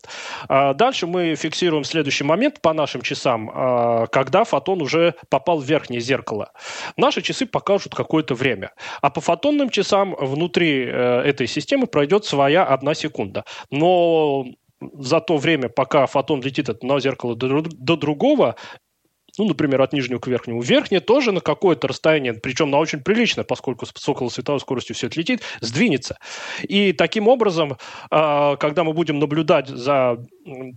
А 0.48 0.74
дальше 0.74 1.06
мы 1.06 1.34
фиксируем 1.34 1.84
следующий 1.84 2.24
момент 2.24 2.60
по 2.62 2.72
нашим 2.72 3.02
часам, 3.02 4.06
когда 4.12 4.44
фотон 4.44 4.80
уже 4.80 5.14
попал 5.28 5.58
в 5.58 5.64
верхнее 5.64 6.00
зеркало. 6.00 6.52
Наши 6.96 7.20
часы 7.20 7.46
покажут 7.46 7.94
какое-то 7.94 8.34
время. 8.34 8.72
А 9.02 9.10
по 9.10 9.20
фотонным 9.20 9.70
часам 9.70 10.14
внутри 10.14 10.84
э, 10.84 11.22
этой 11.22 11.48
системы 11.48 11.88
пройдет 11.88 12.24
своя 12.24 12.64
одна 12.64 12.94
секунда. 12.94 13.44
Но 13.70 14.46
за 14.80 15.20
то 15.20 15.36
время, 15.36 15.68
пока 15.68 16.06
фотон 16.06 16.40
летит 16.42 16.68
от 16.68 16.78
одного 16.78 17.00
зеркала 17.00 17.36
до, 17.36 17.62
до 17.62 17.96
другого, 17.96 18.56
ну, 19.38 19.46
например, 19.46 19.80
от 19.80 19.92
нижнего 19.92 20.18
к 20.18 20.26
верхнему. 20.26 20.60
Верхнее 20.60 21.00
тоже 21.00 21.32
на 21.32 21.40
какое-то 21.40 21.88
расстояние, 21.88 22.34
причем 22.34 22.70
на 22.70 22.78
очень 22.78 23.00
приличное, 23.00 23.44
поскольку 23.44 23.86
с 23.86 24.08
около 24.08 24.28
световой 24.28 24.60
скоростью 24.60 24.96
все 24.96 25.06
это 25.06 25.18
летит, 25.18 25.42
сдвинется. 25.60 26.18
И 26.62 26.92
таким 26.92 27.28
образом, 27.28 27.76
а, 28.10 28.56
когда 28.56 28.84
мы 28.84 28.92
будем 28.92 29.18
наблюдать 29.18 29.68
за 29.68 30.18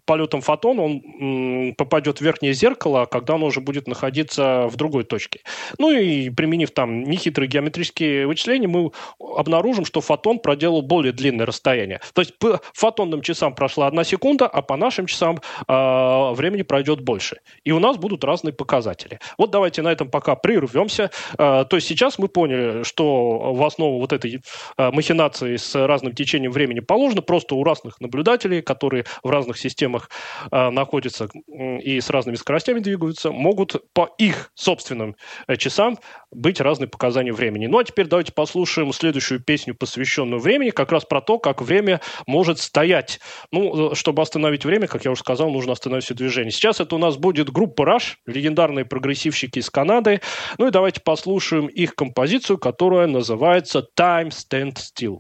полетом 0.06 0.42
фотона, 0.42 0.84
он 0.84 1.74
попадет 1.76 2.20
в 2.20 2.22
верхнее 2.22 2.54
зеркало, 2.54 3.06
когда 3.06 3.36
оно 3.36 3.48
уже 3.48 3.62
будет 3.62 3.88
находиться 3.88 4.68
в 4.68 4.76
другой 4.76 5.04
точке. 5.04 5.42
Ну 5.78 5.92
и 5.92 6.30
применив 6.30 6.72
там 6.72 7.04
нехитрые 7.04 7.48
геометрические 7.48 8.28
вычисления, 8.28 8.68
мы 8.68 8.92
обнаружим, 9.20 9.86
что 9.86 10.02
фотон 10.02 10.40
проделал 10.40 10.82
более 10.82 11.14
длинное 11.14 11.46
расстояние. 11.46 12.02
То 12.14 12.22
есть 12.22 12.38
по 12.38 12.62
фотонным 12.74 13.22
часам 13.22 13.56
прошла 13.56 13.88
одна 13.88 14.04
секунда, 14.04 14.48
а 14.48 14.62
по 14.62 14.76
нашим 14.76 15.06
часам 15.06 15.40
времени 15.68 16.62
пройдет 16.62 17.02
больше. 17.02 17.38
И 17.64 17.72
у 17.72 17.80
нас 17.80 17.98
будут 17.98 18.24
разные 18.24 18.54
показатели. 18.54 19.20
Вот 19.38 19.52
давайте 19.52 19.82
на 19.82 19.92
этом 19.92 20.10
пока 20.10 20.36
прервемся. 20.36 21.12
А, 21.38 21.66
то 21.66 21.76
есть 21.78 21.88
сейчас 21.88 22.18
мы 22.20 22.28
поняли, 22.28 22.84
что 22.84 23.54
в 23.54 23.64
основу 23.64 24.00
вот 24.00 24.14
этой 24.14 24.42
а, 24.78 24.92
махинации 24.92 25.58
с 25.58 25.76
разным 25.76 26.14
течением 26.14 26.52
времени 26.52 26.80
положено 26.80 27.22
просто 27.22 27.56
у 27.56 27.64
разных 27.64 28.00
наблюдателей, 28.02 28.62
которые 28.62 29.06
в 29.24 29.30
разных 29.30 29.58
системах 29.64 30.10
а, 30.52 30.72
находятся 30.72 31.30
и 31.48 32.00
с 32.00 32.10
разными 32.10 32.36
скоростями 32.36 32.80
двигаются, 32.80 33.32
могут 33.32 33.76
по 33.94 34.10
их 34.18 34.52
собственным 34.56 35.16
э, 35.48 35.56
часам 35.56 35.98
быть 36.32 36.62
разные 36.62 36.88
показания 36.88 37.34
времени. 37.34 37.68
Ну 37.68 37.80
а 37.80 37.84
теперь 37.84 38.08
давайте 38.08 38.32
послушаем 38.32 38.94
следующую 38.94 39.40
песню, 39.40 39.76
посвященную 39.76 40.40
времени, 40.40 40.70
как 40.70 40.92
раз 40.92 41.06
про 41.06 41.22
то, 41.22 41.40
как 41.40 41.62
время 41.62 42.02
может 42.28 42.60
стоять. 42.60 43.20
Ну, 43.52 43.92
э, 43.92 43.96
чтобы 43.96 44.22
остановить 44.22 44.66
время, 44.66 44.88
как 44.88 45.06
я 45.06 45.12
уже 45.12 45.22
сказал, 45.22 45.50
нужно 45.50 45.74
остановить 45.74 46.06
все 46.06 46.14
движение. 46.14 46.52
Сейчас 46.52 46.80
это 46.80 46.96
у 46.96 47.00
нас 47.00 47.18
будет 47.18 47.50
группа 47.50 47.84
Rush, 47.84 48.16
легендарные 48.26 48.86
прогрессивщики 48.86 49.60
из 49.60 49.70
Канады. 49.70 50.22
Ну 50.58 50.68
и 50.68 50.72
давайте 50.72 51.02
послушаем 51.02 51.68
их 51.68 51.96
композицию, 51.96 52.58
которая 52.58 53.08
называется 53.08 53.86
«Time 53.98 54.30
Stand 54.30 54.76
Still». 54.76 55.20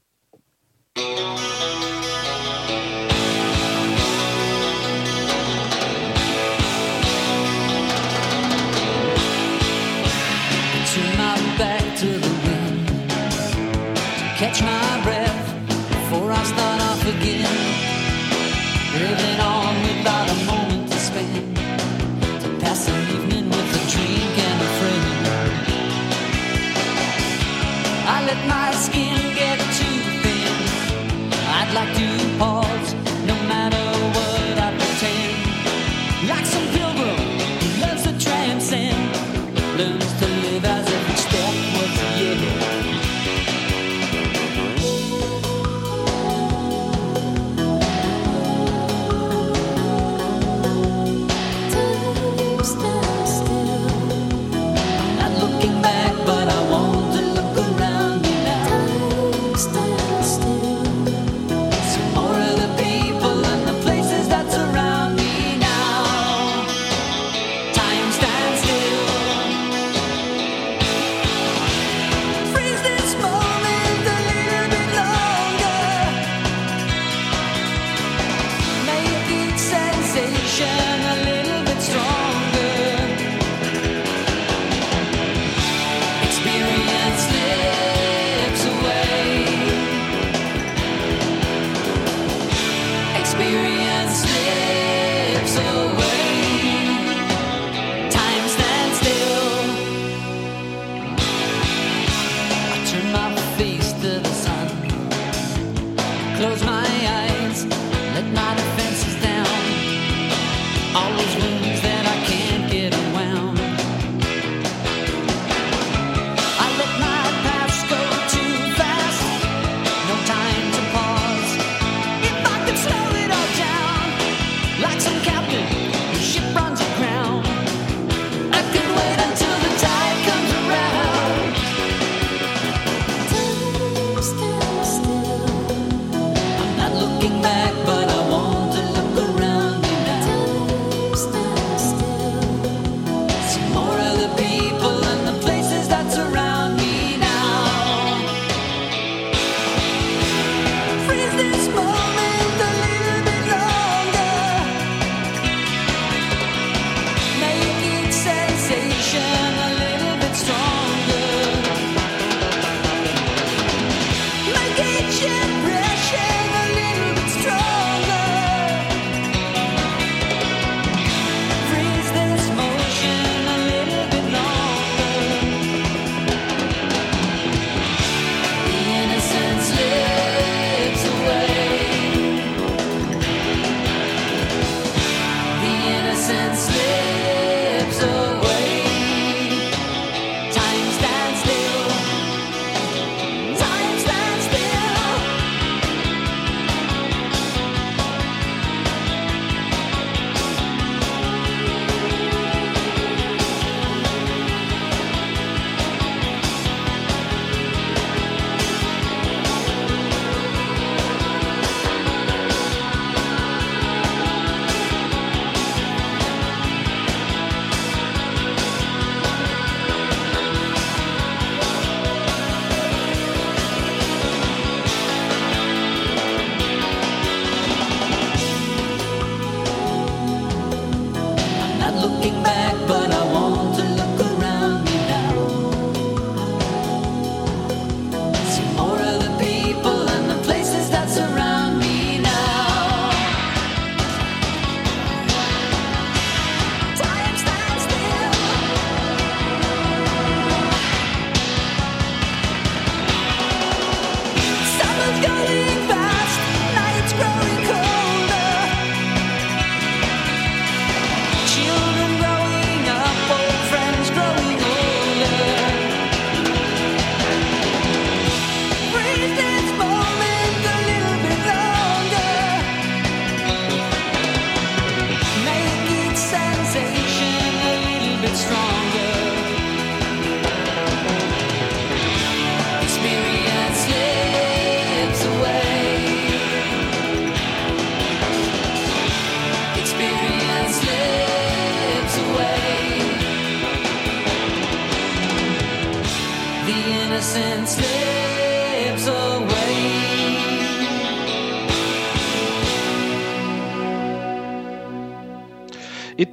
catch 0.95 1.52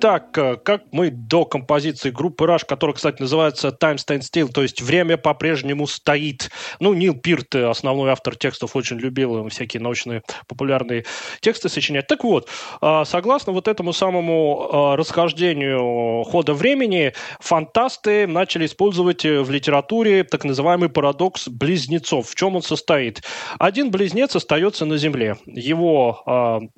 Итак, 0.02 0.38
э, 0.38 0.56
как 0.56 0.84
мы 0.92 1.10
до 1.10 1.44
композиции 1.44 2.08
группы 2.08 2.46
Rush, 2.46 2.64
которая, 2.66 2.94
кстати, 2.94 3.20
называется 3.20 3.68
Time 3.68 3.96
Stand 3.96 4.20
Still, 4.20 4.50
то 4.50 4.62
есть 4.62 4.80
время 4.80 5.18
по-прежнему 5.18 5.86
стоит. 5.86 6.50
Ну, 6.78 6.94
Нил 6.94 7.12
Пирт, 7.12 7.54
э, 7.54 7.68
основной 7.68 8.10
автор 8.10 8.34
текстов, 8.34 8.76
очень 8.76 8.96
любил 8.96 9.46
всякие 9.50 9.82
научные 9.82 10.22
популярные 10.48 11.04
тексты 11.42 11.68
сочинять. 11.68 12.06
Так 12.06 12.24
вот, 12.24 12.48
э, 12.80 13.02
согласно 13.04 13.52
вот 13.52 13.68
этому 13.68 13.92
самому 13.92 14.94
расхождению 14.96 16.24
хода 16.24 16.54
времени, 16.54 17.12
фантасты 17.38 18.26
начали 18.26 18.64
использовать 18.64 19.24
в 19.24 19.50
литературе 19.50 20.24
так 20.24 20.44
называемый 20.44 20.88
парадокс 20.88 21.48
близнецов. 21.48 22.26
В 22.26 22.34
чем 22.34 22.56
он 22.56 22.62
состоит? 22.62 23.22
Один 23.58 23.90
близнец 23.90 24.34
остается 24.34 24.86
на 24.86 24.96
Земле. 24.96 25.36
Его 25.44 26.70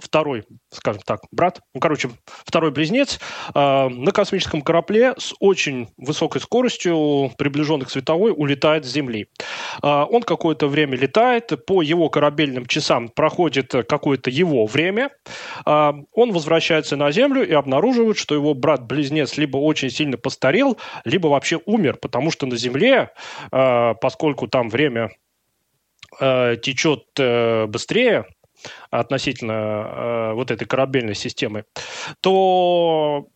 второй, 0.00 0.44
скажем 0.70 1.02
так, 1.04 1.20
брат, 1.32 1.60
ну, 1.74 1.80
короче, 1.80 2.10
второй 2.26 2.70
близнец 2.70 3.18
э, 3.54 3.88
на 3.88 4.12
космическом 4.12 4.62
корабле 4.62 5.14
с 5.18 5.34
очень 5.40 5.88
высокой 5.96 6.40
скоростью, 6.40 7.30
приближенной 7.36 7.86
к 7.86 7.90
световой, 7.90 8.32
улетает 8.36 8.84
с 8.84 8.88
Земли. 8.88 9.28
Э, 9.82 10.04
он 10.08 10.22
какое-то 10.22 10.68
время 10.68 10.96
летает, 10.96 11.52
по 11.66 11.82
его 11.82 12.08
корабельным 12.08 12.66
часам 12.66 13.08
проходит 13.08 13.72
какое-то 13.88 14.30
его 14.30 14.66
время, 14.66 15.10
э, 15.66 15.92
он 16.12 16.32
возвращается 16.32 16.96
на 16.96 17.10
Землю 17.10 17.46
и 17.46 17.52
обнаруживает, 17.52 18.18
что 18.18 18.34
его 18.34 18.54
брат-близнец 18.54 19.36
либо 19.36 19.56
очень 19.56 19.90
сильно 19.90 20.16
постарел, 20.16 20.78
либо 21.04 21.28
вообще 21.28 21.60
умер, 21.66 21.98
потому 22.00 22.30
что 22.30 22.46
на 22.46 22.56
Земле, 22.56 23.10
э, 23.50 23.94
поскольку 24.00 24.48
там 24.48 24.68
время 24.68 25.10
течет 26.18 27.04
э, 27.18 27.66
быстрее, 27.66 28.24
относительно 28.90 29.52
э, 29.52 30.32
вот 30.34 30.50
этой 30.50 30.66
корабельной 30.66 31.14
системы, 31.14 31.64
то 32.20 33.28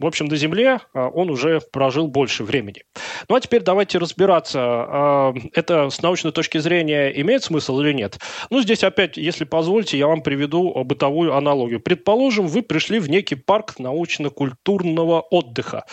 в 0.00 0.06
общем, 0.06 0.26
на 0.26 0.36
Земле 0.36 0.80
а, 0.94 1.08
он 1.08 1.30
уже 1.30 1.60
прожил 1.60 2.08
больше 2.08 2.42
времени. 2.42 2.82
Ну 3.28 3.36
а 3.36 3.40
теперь 3.40 3.62
давайте 3.62 3.98
разбираться, 3.98 4.58
а, 4.58 5.34
это 5.52 5.90
с 5.90 6.00
научной 6.00 6.32
точки 6.32 6.56
зрения 6.56 7.08
имеет 7.20 7.44
смысл 7.44 7.80
или 7.80 7.92
нет. 7.92 8.18
Ну 8.48 8.62
здесь 8.62 8.82
опять, 8.82 9.18
если 9.18 9.44
позволите, 9.44 9.98
я 9.98 10.06
вам 10.06 10.22
приведу 10.22 10.72
бытовую 10.84 11.34
аналогию. 11.36 11.80
Предположим, 11.80 12.46
вы 12.46 12.62
пришли 12.62 12.98
в 12.98 13.10
некий 13.10 13.34
парк 13.34 13.78
научно-культурного 13.78 15.20
отдыха, 15.20 15.84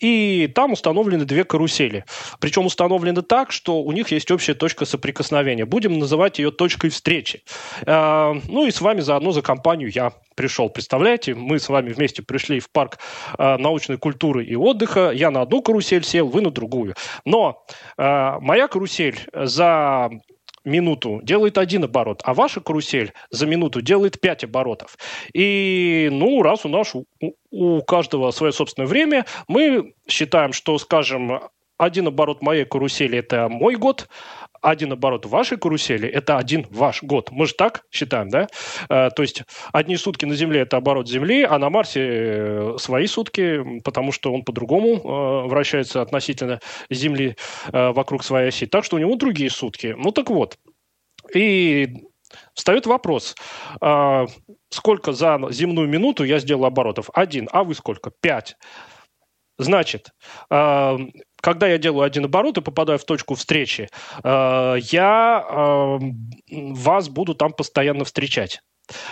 и 0.00 0.50
там 0.54 0.72
установлены 0.72 1.26
две 1.26 1.44
карусели. 1.44 2.04
Причем 2.40 2.64
установлены 2.64 3.20
так, 3.20 3.52
что 3.52 3.82
у 3.82 3.92
них 3.92 4.12
есть 4.12 4.30
общая 4.30 4.54
точка 4.54 4.86
соприкосновения. 4.86 5.66
Будем 5.66 5.98
называть 5.98 6.38
ее 6.38 6.50
точкой 6.50 6.88
встречи. 6.88 7.42
А, 7.86 8.34
ну 8.48 8.66
и 8.66 8.70
с 8.70 8.80
вами 8.80 9.00
заодно 9.00 9.32
за 9.32 9.42
компанию 9.42 9.90
я 9.94 10.12
пришел. 10.34 10.70
Представляете, 10.70 11.34
мы 11.34 11.58
с 11.58 11.68
вами 11.68 11.92
вместе 11.92 12.22
пришли 12.22 12.60
в 12.60 12.70
парк 12.70 12.98
научной 13.42 13.98
культуры 13.98 14.44
и 14.44 14.54
отдыха. 14.54 15.10
Я 15.10 15.30
на 15.30 15.42
одну 15.42 15.62
карусель 15.62 16.04
сел, 16.04 16.28
вы 16.28 16.40
на 16.40 16.50
другую. 16.50 16.94
Но 17.24 17.64
э, 17.98 18.38
моя 18.40 18.68
карусель 18.68 19.18
за 19.32 20.10
минуту 20.64 21.20
делает 21.22 21.58
один 21.58 21.84
оборот, 21.84 22.22
а 22.24 22.34
ваша 22.34 22.60
карусель 22.60 23.12
за 23.30 23.46
минуту 23.46 23.82
делает 23.82 24.20
пять 24.20 24.44
оборотов. 24.44 24.96
И, 25.32 26.08
ну, 26.12 26.42
раз 26.42 26.64
у 26.64 26.68
нас 26.68 26.94
у, 26.94 27.04
у 27.50 27.82
каждого 27.82 28.30
свое 28.30 28.52
собственное 28.52 28.86
время, 28.86 29.26
мы 29.48 29.94
считаем, 30.06 30.52
что, 30.52 30.78
скажем, 30.78 31.40
один 31.78 32.06
оборот 32.06 32.42
моей 32.42 32.64
карусели– 32.64 33.18
это 33.18 33.48
мой 33.48 33.74
год, 33.74 34.08
один 34.62 34.92
оборот 34.92 35.26
вашей 35.26 35.58
карусели– 35.58 36.08
это 36.08 36.38
один 36.38 36.66
ваш 36.70 37.02
год. 37.02 37.30
Мы 37.30 37.46
же 37.46 37.54
так 37.54 37.84
считаем, 37.90 38.28
да? 38.30 38.46
Э, 38.88 39.10
то 39.10 39.22
есть 39.22 39.42
одни 39.72 39.96
сутки 39.96 40.24
на 40.24 40.34
Земле– 40.34 40.60
это 40.62 40.76
оборот 40.76 41.08
Земли, 41.08 41.42
а 41.42 41.58
на 41.58 41.68
Марсе 41.68 42.00
э, 42.02 42.76
свои 42.78 43.06
сутки, 43.06 43.80
потому 43.80 44.12
что 44.12 44.32
он 44.32 44.44
по-другому 44.44 44.96
э, 44.96 45.48
вращается 45.48 46.00
относительно 46.00 46.60
Земли 46.90 47.36
вокруг 47.72 48.24
своей 48.24 48.48
оси. 48.48 48.66
Так 48.66 48.84
что 48.84 48.96
у 48.96 48.98
него 48.98 49.16
другие 49.16 49.50
сутки. 49.50 49.94
Ну 49.98 50.12
так 50.12 50.30
вот. 50.30 50.56
И 51.34 51.88
Встает 52.54 52.86
вопрос, 52.86 53.34
сколько 54.70 55.12
за 55.12 55.38
земную 55.50 55.86
минуту 55.86 56.24
я 56.24 56.38
сделал 56.38 56.64
оборотов? 56.64 57.10
Один. 57.12 57.46
А 57.52 57.62
вы 57.62 57.74
сколько? 57.74 58.10
Пять. 58.10 58.56
Значит, 59.58 60.10
когда 61.42 61.66
я 61.66 61.76
делаю 61.76 62.04
один 62.04 62.24
оборот 62.24 62.56
и 62.56 62.62
попадаю 62.62 62.98
в 62.98 63.04
точку 63.04 63.34
встречи, 63.34 63.88
э, 64.22 64.76
я 64.92 65.44
э, 65.46 65.98
вас 66.50 67.08
буду 67.08 67.34
там 67.34 67.52
постоянно 67.52 68.04
встречать. 68.04 68.60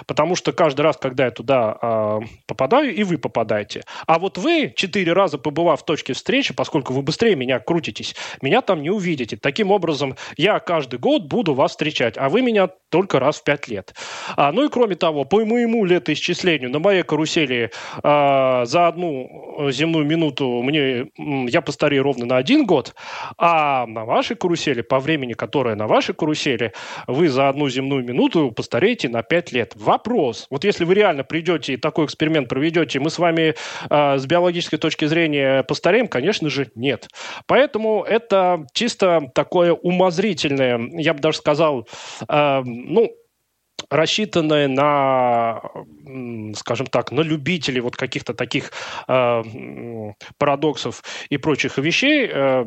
Потому 0.07 0.37
что 0.37 0.53
каждый 0.53 0.83
раз, 0.83 0.97
когда 0.97 1.27
я 1.27 1.31
туда 1.31 1.79
э, 1.81 2.21
попадаю, 2.47 2.95
и 2.95 3.03
вы 3.03 3.19
попадаете. 3.19 3.83
А 4.07 4.19
вот 4.19 4.39
вы, 4.39 4.73
четыре 4.77 5.13
раза 5.13 5.39
побывав 5.39 5.83
в 5.83 5.85
точке 5.85 6.13
встречи, 6.13 6.55
поскольку 6.55 6.93
вы 6.93 7.03
быстрее 7.03 7.37
меня 7.37 7.59
крутитесь, 7.59 8.15
меня 8.43 8.63
там 8.63 8.83
не 8.83 8.91
увидите. 8.91 9.37
Таким 9.37 9.71
образом, 9.71 10.17
я 10.37 10.59
каждый 10.61 10.99
год 10.99 11.25
буду 11.25 11.55
вас 11.55 11.73
встречать, 11.73 12.17
а 12.17 12.29
вы 12.29 12.43
меня 12.43 12.69
только 12.91 13.21
раз 13.21 13.41
в 13.41 13.45
пять 13.45 13.69
лет. 13.69 13.95
А, 14.37 14.53
ну 14.53 14.65
и 14.65 14.69
кроме 14.69 14.97
того, 14.97 15.25
по 15.25 15.45
моему 15.45 15.85
летоисчислению, 15.85 16.71
на 16.71 16.79
моей 16.79 17.03
карусели 17.03 17.71
э, 18.03 18.65
за 18.67 18.89
одну 18.89 19.71
земную 19.71 20.05
минуту 20.05 20.63
мне, 20.63 21.07
я 21.49 21.61
постарею 21.61 22.03
ровно 22.03 22.27
на 22.27 22.37
один 22.37 22.67
год, 22.67 22.95
а 23.39 23.87
на 23.87 24.05
вашей 24.05 24.37
карусели, 24.37 24.83
по 24.83 24.99
времени, 24.99 25.33
которое 25.33 25.75
на 25.75 25.87
вашей 25.87 26.15
карусели, 26.15 26.73
вы 27.07 27.29
за 27.29 27.49
одну 27.49 27.69
земную 27.69 28.05
минуту 28.05 28.51
постареете 28.51 29.09
на 29.09 29.23
пять 29.23 29.53
лет. 29.53 29.70
Вопрос. 29.75 30.47
Вот 30.51 30.65
если 30.65 30.85
вы 30.85 30.95
реально 30.95 31.25
придете 31.25 31.75
и 31.75 31.77
такой 31.77 32.07
эксперимент 32.07 32.49
проведете, 32.49 33.01
мы 33.01 33.11
с 33.11 33.19
вами 33.19 33.55
э, 33.89 34.19
с 34.19 34.27
биологической 34.27 34.77
точки 34.79 35.05
зрения 35.07 35.63
постареем? 35.63 36.09
Конечно 36.09 36.51
же, 36.51 36.71
нет. 36.75 37.09
Поэтому 37.47 38.03
это 38.03 38.67
чисто 38.73 39.31
такое 39.35 39.73
умозрительное, 39.73 40.81
я 40.93 41.15
бы 41.15 41.21
даже 41.21 41.39
сказал, 41.39 41.89
э, 42.29 42.63
ну, 42.65 43.11
рассчитанное 43.89 44.69
на, 44.69 45.63
скажем 46.55 46.87
так, 46.87 47.13
на 47.13 47.21
любителей 47.21 47.81
вот 47.81 47.97
каких-то 47.97 48.35
таких 48.35 48.73
э, 49.09 49.43
парадоксов 50.39 51.03
и 51.29 51.37
прочих 51.39 51.79
вещей, 51.79 52.29
э, 52.33 52.67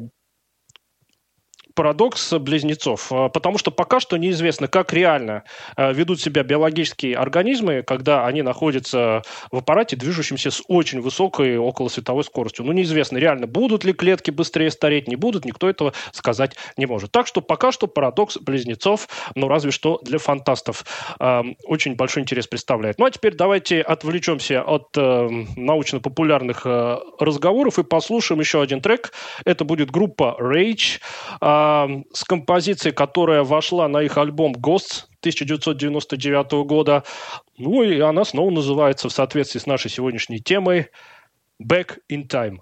парадокс 1.75 2.33
близнецов, 2.33 3.11
а, 3.11 3.29
потому 3.29 3.57
что 3.57 3.71
пока 3.71 3.99
что 3.99 4.17
неизвестно, 4.17 4.67
как 4.67 4.93
реально 4.93 5.43
а, 5.75 5.91
ведут 5.91 6.21
себя 6.21 6.43
биологические 6.43 7.17
организмы, 7.17 7.83
когда 7.83 8.25
они 8.25 8.41
находятся 8.41 9.23
в 9.51 9.57
аппарате, 9.57 9.95
движущемся 9.95 10.51
с 10.51 10.61
очень 10.67 11.01
высокой 11.01 11.57
околосветовой 11.57 12.23
скоростью. 12.23 12.65
Ну, 12.65 12.71
неизвестно, 12.71 13.17
реально 13.17 13.47
будут 13.47 13.83
ли 13.83 13.93
клетки 13.93 14.31
быстрее 14.31 14.71
стареть, 14.71 15.07
не 15.07 15.15
будут, 15.15 15.45
никто 15.45 15.69
этого 15.69 15.93
сказать 16.11 16.55
не 16.77 16.85
может. 16.85 17.11
Так 17.11 17.27
что 17.27 17.41
пока 17.41 17.71
что 17.71 17.87
парадокс 17.87 18.37
близнецов, 18.37 19.07
ну, 19.35 19.47
разве 19.47 19.71
что 19.71 19.99
для 20.03 20.19
фантастов, 20.19 20.85
а, 21.19 21.43
очень 21.65 21.95
большой 21.95 22.23
интерес 22.23 22.47
представляет. 22.47 22.99
Ну, 22.99 23.05
а 23.05 23.11
теперь 23.11 23.35
давайте 23.35 23.81
отвлечемся 23.81 24.61
от 24.61 24.89
э, 24.95 25.29
научно-популярных 25.55 26.61
э, 26.65 26.97
разговоров 27.19 27.79
и 27.79 27.83
послушаем 27.83 28.39
еще 28.39 28.61
один 28.61 28.81
трек. 28.81 29.11
Это 29.45 29.65
будет 29.65 29.91
группа 29.91 30.35
Rage 30.39 30.99
с 32.13 32.23
композицией, 32.23 32.93
которая 32.93 33.43
вошла 33.43 33.87
на 33.87 34.01
их 34.01 34.17
альбом 34.17 34.53
Ghosts 34.53 35.05
1999 35.19 36.65
года. 36.67 37.03
Ну 37.57 37.83
и 37.83 37.99
она 37.99 38.25
снова 38.25 38.49
называется 38.49 39.09
в 39.09 39.13
соответствии 39.13 39.59
с 39.59 39.65
нашей 39.65 39.89
сегодняшней 39.89 40.39
темой 40.39 40.89
Back 41.61 41.97
in 42.11 42.27
Time. 42.27 42.57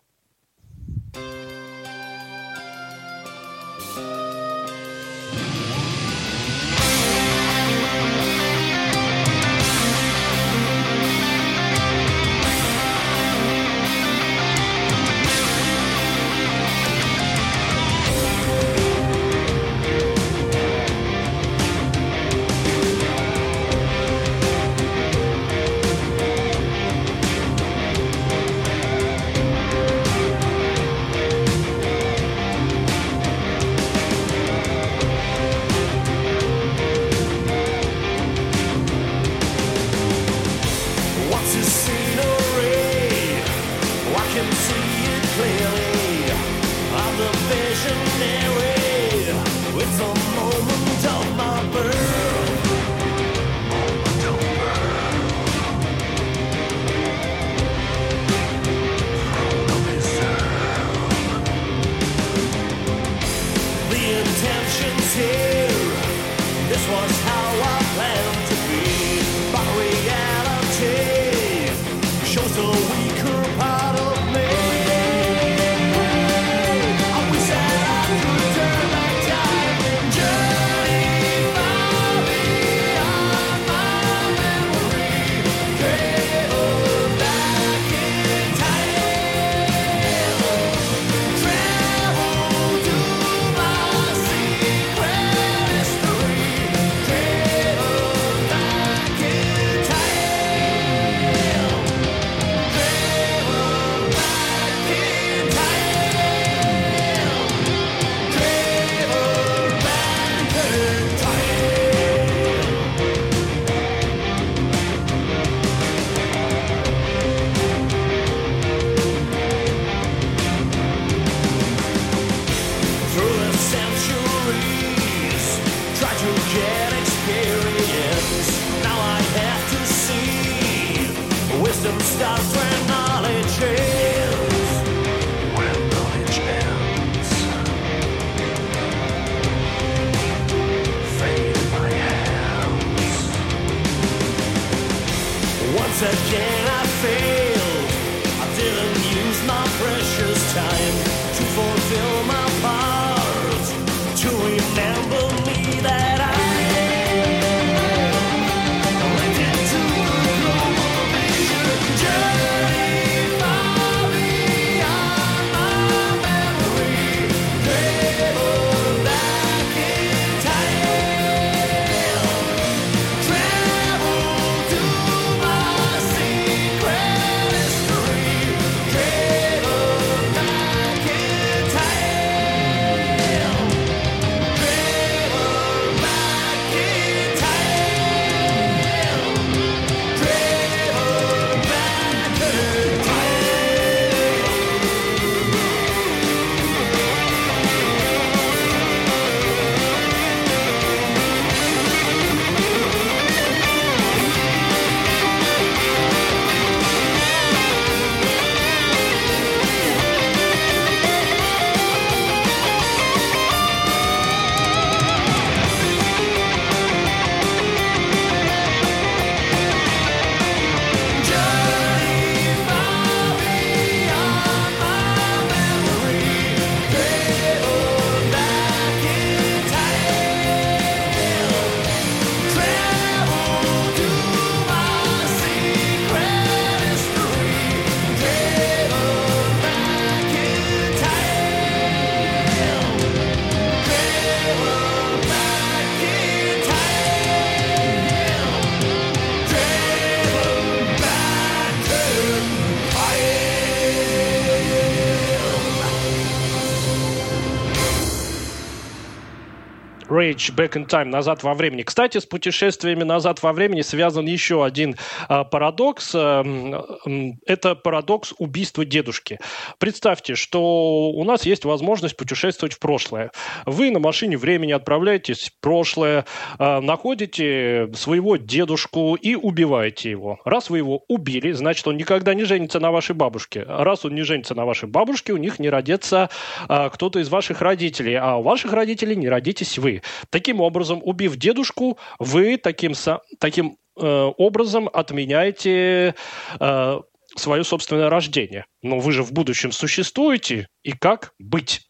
Rage 260.21 260.53
Back 260.55 260.73
in 260.73 260.87
Time, 260.87 261.05
назад 261.05 261.41
во 261.41 261.55
времени. 261.55 261.81
Кстати, 261.81 262.19
с 262.19 262.27
путешествиями 262.27 263.03
назад 263.03 263.41
во 263.41 263.53
времени 263.53 263.81
связан 263.81 264.27
еще 264.27 264.63
один 264.63 264.95
а, 265.27 265.43
парадокс. 265.43 266.13
М, 266.13 266.75
м, 267.05 267.39
это 267.47 267.73
парадокс 267.73 268.35
убийства 268.37 268.85
дедушки. 268.85 269.39
Представьте, 269.79 270.35
что 270.35 271.09
у 271.09 271.23
нас 271.23 271.47
есть 271.47 271.65
возможность 271.65 272.17
путешествовать 272.17 272.73
в 272.73 272.79
прошлое. 272.79 273.31
Вы 273.65 273.89
на 273.89 273.97
машине 273.97 274.37
времени 274.37 274.73
отправляетесь 274.73 275.49
в 275.49 275.59
прошлое, 275.59 276.25
а, 276.59 276.81
находите 276.81 277.89
своего 277.95 278.35
дедушку 278.35 279.15
и 279.15 279.33
убиваете 279.33 280.11
его. 280.11 280.39
Раз 280.45 280.69
вы 280.69 280.77
его 280.77 281.03
убили, 281.07 281.51
значит, 281.51 281.87
он 281.87 281.97
никогда 281.97 282.35
не 282.35 282.43
женится 282.43 282.79
на 282.79 282.91
вашей 282.91 283.15
бабушке. 283.15 283.65
Раз 283.67 284.05
он 284.05 284.13
не 284.13 284.21
женится 284.21 284.53
на 284.53 284.65
вашей 284.65 284.87
бабушке, 284.87 285.33
у 285.33 285.37
них 285.37 285.57
не 285.57 285.69
родится 285.69 286.29
а, 286.67 286.89
кто-то 286.89 287.17
из 287.17 287.29
ваших 287.29 287.61
родителей, 287.61 288.13
а 288.15 288.35
у 288.35 288.43
ваших 288.43 288.71
родителей 288.73 289.15
не 289.15 289.27
родитесь 289.27 289.79
вы. 289.79 290.03
Таким 290.29 290.61
образом, 290.61 291.01
убив 291.03 291.35
дедушку, 291.37 291.97
вы 292.19 292.57
таким, 292.57 292.93
таким 293.39 293.77
э, 293.99 294.31
образом 294.37 294.89
отменяете 294.91 296.15
э, 296.59 296.99
свое 297.35 297.63
собственное 297.63 298.09
рождение. 298.09 298.65
Но 298.81 298.99
вы 298.99 299.11
же 299.11 299.23
в 299.23 299.31
будущем 299.31 299.71
существуете, 299.71 300.67
и 300.83 300.91
как 300.91 301.33
быть? 301.39 301.81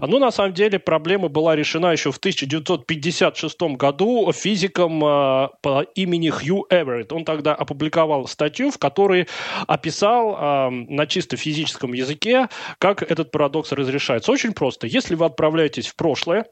Ну, 0.00 0.18
на 0.18 0.30
самом 0.30 0.52
деле, 0.52 0.78
проблема 0.78 1.28
была 1.28 1.56
решена 1.56 1.92
еще 1.92 2.12
в 2.12 2.18
1956 2.18 3.60
году 3.76 4.30
физиком 4.32 5.04
э, 5.04 5.48
по 5.62 5.82
имени 5.94 6.30
Хью 6.30 6.66
Эверетт. 6.70 7.12
Он 7.12 7.24
тогда 7.24 7.54
опубликовал 7.54 8.26
статью, 8.26 8.70
в 8.70 8.78
которой 8.78 9.26
описал 9.66 10.36
э, 10.36 10.70
на 10.70 11.06
чисто 11.06 11.36
физическом 11.36 11.92
языке, 11.92 12.48
как 12.78 13.02
этот 13.02 13.30
парадокс 13.30 13.72
разрешается. 13.72 14.32
Очень 14.32 14.52
просто. 14.52 14.86
Если 14.86 15.14
вы 15.14 15.24
отправляетесь 15.26 15.86
в 15.86 15.96
прошлое, 15.96 16.44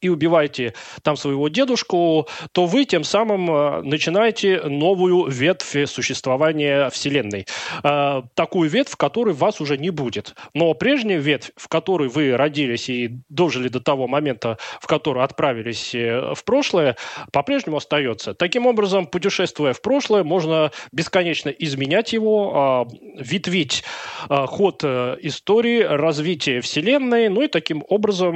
и 0.00 0.08
убиваете 0.08 0.74
там 1.02 1.16
своего 1.16 1.48
дедушку, 1.48 2.28
то 2.52 2.66
вы 2.66 2.84
тем 2.84 3.04
самым 3.04 3.50
э, 3.50 3.82
начинаете 3.82 4.62
новую 4.62 5.26
ветвь 5.30 5.76
существования 5.86 6.90
Вселенной. 6.90 7.46
Э, 7.82 8.22
Такую 8.34 8.70
ветвь, 8.70 8.92
в 8.92 8.96
которой 8.96 9.34
вас 9.34 9.60
уже 9.60 9.76
не 9.76 9.90
будет. 9.90 10.34
Но 10.54 10.72
прежняя 10.74 11.18
ветвь, 11.18 11.50
в 11.56 11.68
которой 11.68 12.08
вы 12.08 12.36
родились 12.36 12.88
и 12.88 13.18
дожили 13.28 13.68
до 13.68 13.80
того 13.80 14.06
момента, 14.08 14.58
в 14.80 14.86
который 14.86 15.22
отправились 15.22 15.94
э, 15.94 16.34
в 16.34 16.44
прошлое, 16.44 16.96
по-прежнему 17.32 17.76
остается. 17.76 18.34
Таким 18.34 18.66
образом, 18.66 19.06
путешествуя 19.06 19.72
в 19.72 19.82
прошлое, 19.82 20.24
можно 20.24 20.70
бесконечно 20.92 21.50
изменять 21.50 22.12
его, 22.12 22.88
э, 22.90 23.22
ветвить 23.22 23.84
э, 24.28 24.46
ход 24.46 24.82
истории, 24.82 25.82
развитие 25.82 26.60
Вселенной, 26.60 27.28
ну 27.28 27.42
и 27.42 27.48
таким 27.48 27.84
образом 27.88 28.34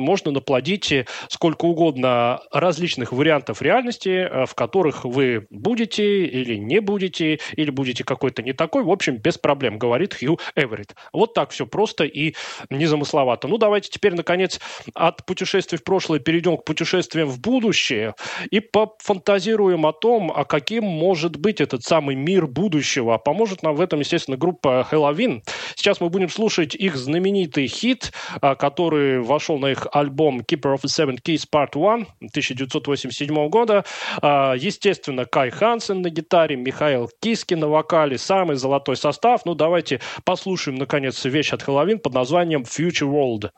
можно 0.00 0.30
наплодить 0.30 1.01
сколько 1.28 1.64
угодно 1.64 2.40
различных 2.50 3.12
вариантов 3.12 3.62
реальности, 3.62 4.08
э, 4.08 4.46
в 4.46 4.54
которых 4.54 5.04
вы 5.04 5.46
будете 5.50 6.24
или 6.24 6.56
не 6.56 6.80
будете, 6.80 7.38
или 7.56 7.70
будете 7.70 8.04
какой-то 8.04 8.42
не 8.42 8.52
такой. 8.52 8.82
В 8.82 8.90
общем, 8.90 9.16
без 9.16 9.38
проблем, 9.38 9.78
говорит 9.78 10.14
Хью 10.14 10.38
Эверетт. 10.56 10.94
Вот 11.12 11.34
так 11.34 11.50
все 11.50 11.66
просто 11.66 12.04
и 12.04 12.34
незамысловато. 12.70 13.48
Ну, 13.48 13.58
давайте 13.58 13.90
теперь, 13.90 14.14
наконец, 14.14 14.60
от 14.94 15.24
путешествий 15.26 15.78
в 15.78 15.84
прошлое 15.84 16.18
перейдем 16.18 16.56
к 16.56 16.64
путешествиям 16.64 17.28
в 17.28 17.40
будущее 17.40 18.14
и 18.50 18.60
пофантазируем 18.60 19.86
о 19.86 19.92
том, 19.92 20.32
а 20.34 20.44
каким 20.44 20.84
может 20.84 21.36
быть 21.36 21.60
этот 21.60 21.82
самый 21.82 22.14
мир 22.14 22.46
будущего. 22.46 23.18
Поможет 23.18 23.62
нам 23.62 23.74
в 23.74 23.80
этом, 23.80 24.00
естественно, 24.00 24.36
группа 24.36 24.86
Halloween. 24.90 25.42
Сейчас 25.76 26.00
мы 26.00 26.08
будем 26.08 26.28
слушать 26.28 26.74
их 26.74 26.96
знаменитый 26.96 27.66
хит, 27.66 28.12
а, 28.40 28.54
который 28.54 29.20
вошел 29.20 29.58
на 29.58 29.66
их 29.66 29.86
альбом 29.92 30.40
Keeper 30.40 30.74
of 30.74 30.82
the 30.82 30.88
Seven 30.92 31.18
Keys 31.22 31.44
Part 31.50 31.74
1 31.74 32.06
1987 32.20 33.48
года. 33.48 33.84
А, 34.20 34.54
Естественно, 34.54 35.24
Кай 35.24 35.50
Хансен 35.50 36.02
на 36.02 36.10
гитаре, 36.10 36.56
Михаэль 36.56 37.10
Киске 37.20 37.60
на 37.60 37.68
вокале, 37.68 38.18
самый 38.18 38.56
золотой 38.56 38.96
состав. 38.96 39.42
Ну, 39.44 39.54
давайте 39.54 40.00
послушаем, 40.24 40.76
наконец, 40.76 41.24
вещь 41.24 41.52
от 41.52 41.62
Helloween 41.62 41.98
под 41.98 42.14
названием 42.14 42.62
Future 42.62 43.08
World. 43.08 43.50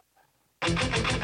If 0.63 1.24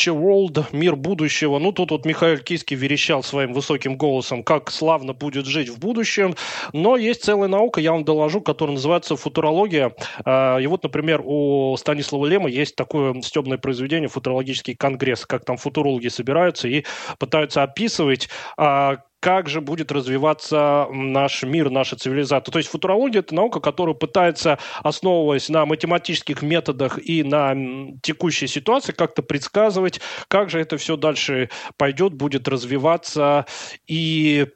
Future 0.00 0.16
World, 0.16 0.66
мир 0.72 0.96
будущего. 0.96 1.58
Ну, 1.58 1.72
тут 1.72 1.90
вот 1.90 2.06
Михаил 2.06 2.38
Киский 2.38 2.74
верещал 2.76 3.22
своим 3.22 3.52
высоким 3.52 3.96
голосом, 3.96 4.42
как 4.42 4.70
славно 4.70 5.12
будет 5.12 5.46
жить 5.46 5.68
в 5.68 5.78
будущем. 5.78 6.34
Но 6.72 6.96
есть 6.96 7.24
целая 7.24 7.48
наука, 7.48 7.80
я 7.80 7.92
вам 7.92 8.04
доложу, 8.04 8.40
которая 8.40 8.74
называется 8.74 9.16
футурология. 9.16 9.92
А, 10.24 10.58
И 10.58 10.66
вот, 10.66 10.82
например, 10.82 11.22
у 11.24 11.76
Станислава 11.76 12.26
Лема 12.26 12.48
есть 12.48 12.76
такое 12.76 13.20
стебное 13.22 13.58
произведение 13.58 14.08
«Футурологический 14.08 14.74
конгресс», 14.74 15.26
как 15.26 15.44
там 15.44 15.56
футурологи 15.56 16.08
собираются 16.08 16.68
и 16.68 16.84
пытаются 17.18 17.62
описывать, 17.62 18.28
а, 18.56 18.98
как 19.20 19.48
же 19.48 19.60
будет 19.60 19.92
развиваться 19.92 20.86
наш 20.90 21.42
мир, 21.42 21.70
наша 21.70 21.96
цивилизация. 21.96 22.50
То 22.50 22.58
есть 22.58 22.70
футурология– 22.70 23.20
это 23.20 23.34
наука, 23.34 23.60
которая 23.60 23.94
пытается, 23.94 24.58
основываясь 24.82 25.48
на 25.50 25.66
математических 25.66 26.40
методах 26.42 26.98
и 26.98 27.22
на 27.22 27.54
текущей 28.02 28.46
ситуации, 28.46 28.92
как-то 28.92 29.22
предсказывать, 29.22 30.00
как 30.28 30.48
же 30.48 30.58
это 30.58 30.78
все 30.78 30.96
дальше 30.96 31.50
пойдет, 31.76 32.14
будет 32.14 32.48
развиваться 32.48 33.44
и 33.86 34.46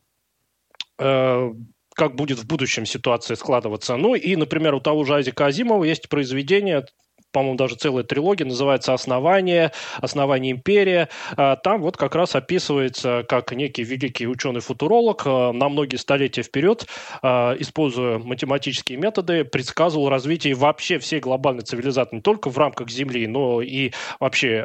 э, 0.99 1.53
как 1.95 2.15
будет 2.17 2.39
в 2.39 2.47
будущем 2.47 2.87
ситуация 2.87 3.37
складываться. 3.37 3.97
Ну 3.97 4.15
и, 4.15 4.35
например, 4.35 4.75
у 4.75 4.81
того 4.81 5.05
же 5.05 5.15
Азика 5.15 5.47
Азимова 5.47 5.85
есть 5.85 6.09
произведение, 6.09 6.87
по-моему, 7.35 7.57
даже 7.57 7.75
целая 7.75 8.05
трилогия, 8.05 8.47
называется 8.47 8.95
«Основание», 8.95 9.73
«Основание 10.01 10.53
империи». 10.53 11.09
А, 11.37 11.57
Там 11.57 11.83
вот 11.83 11.97
как 11.97 12.15
раз 12.15 12.37
описывается, 12.37 13.25
как 13.29 13.51
некий 13.53 13.83
великий 13.83 14.29
ученый-футуролог 14.29 15.23
а, 15.27 15.53
на 15.53 15.69
многие 15.69 15.97
столетия 15.97 16.43
вперед, 16.43 16.87
а, 17.23 17.57
используя 17.59 18.19
математические 18.19 18.99
методы, 18.99 19.45
предсказывал 19.45 20.09
развитие 20.09 20.55
вообще 20.55 20.99
всей 20.99 21.19
глобальной 21.19 21.65
цивилизации, 21.65 22.17
не 22.17 22.23
только 22.23 22.51
в 22.51 22.57
рамках 22.57 22.89
Земли, 22.89 23.27
но 23.27 23.61
и 23.61 23.91
вообще 24.21 24.65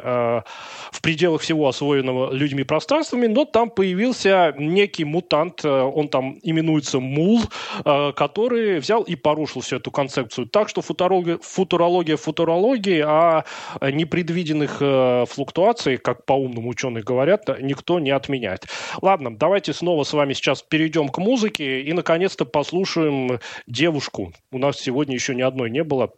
в 0.92 1.02
пределах 1.02 1.40
всего 1.40 1.66
освоенного 1.66 2.32
людьми 2.32 2.62
пространствами, 2.62 3.26
но 3.26 3.44
там 3.44 3.70
появился 3.70 4.54
некий 4.56 5.04
мутант, 5.04 5.64
он 5.64 6.08
там 6.08 6.38
именуется 6.42 7.00
Мул, 7.00 7.40
который 7.84 8.78
взял 8.78 9.02
и 9.02 9.16
порушил 9.16 9.62
всю 9.62 9.76
эту 9.76 9.90
концепцию. 9.90 10.46
Так 10.46 10.68
что 10.68 10.82
футурология, 10.82 11.38
футурология 11.38 12.16
футурологии, 12.60 13.02
а 13.06 13.44
непредвиденных 13.80 14.78
э, 14.80 15.24
флуктуаций, 15.28 15.96
как 15.96 16.24
по-умному 16.26 16.68
ученые 16.68 17.02
говорят, 17.02 17.48
никто 17.60 17.98
не 17.98 18.10
отменяет. 18.10 18.66
Ладно, 19.00 19.36
давайте 19.36 19.72
снова 19.72 20.04
с 20.04 20.12
вами 20.12 20.34
сейчас 20.34 20.62
перейдем 20.62 21.08
к 21.08 21.18
музыке 21.18 21.82
и, 21.82 21.92
наконец-то, 21.92 22.44
послушаем 22.44 23.40
девушку. 23.66 24.32
У 24.52 24.58
нас 24.58 24.78
сегодня 24.78 25.14
еще 25.14 25.34
ни 25.34 25.42
одной 25.42 25.70
не 25.70 25.84
было. 25.84 26.10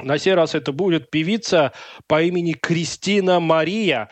На 0.00 0.18
сей 0.18 0.34
раз 0.34 0.56
это 0.56 0.72
будет 0.72 1.10
певица 1.10 1.72
по 2.08 2.20
имени 2.20 2.52
Кристина 2.52 3.38
Мария. 3.38 4.10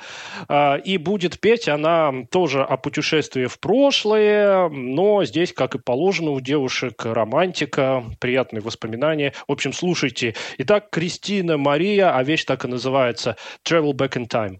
А, 0.48 0.76
И 0.76 0.96
будет 0.96 1.40
петь 1.40 1.68
она 1.68 2.12
тоже 2.30 2.62
о 2.62 2.76
путешествии 2.76 3.46
в 3.46 3.58
прошлое, 3.58 4.68
но 4.68 5.24
здесь, 5.24 5.52
как 5.52 5.74
и 5.74 5.80
положено 5.80 6.30
у 6.30 6.40
девушек, 6.40 7.04
романтика, 7.04 8.04
приятные 8.20 8.60
воспоминания. 8.62 9.34
В 9.48 9.52
общем, 9.52 9.72
слушайте. 9.72 10.36
Итак, 10.58 10.90
Кристина 10.90 11.56
Мария, 11.56 12.16
а 12.16 12.22
вещь 12.22 12.44
так 12.44 12.64
и 12.64 12.68
называется 12.68 13.36
«Travel 13.68 13.92
Back 13.92 14.16
in 14.16 14.28
Time». 14.28 14.58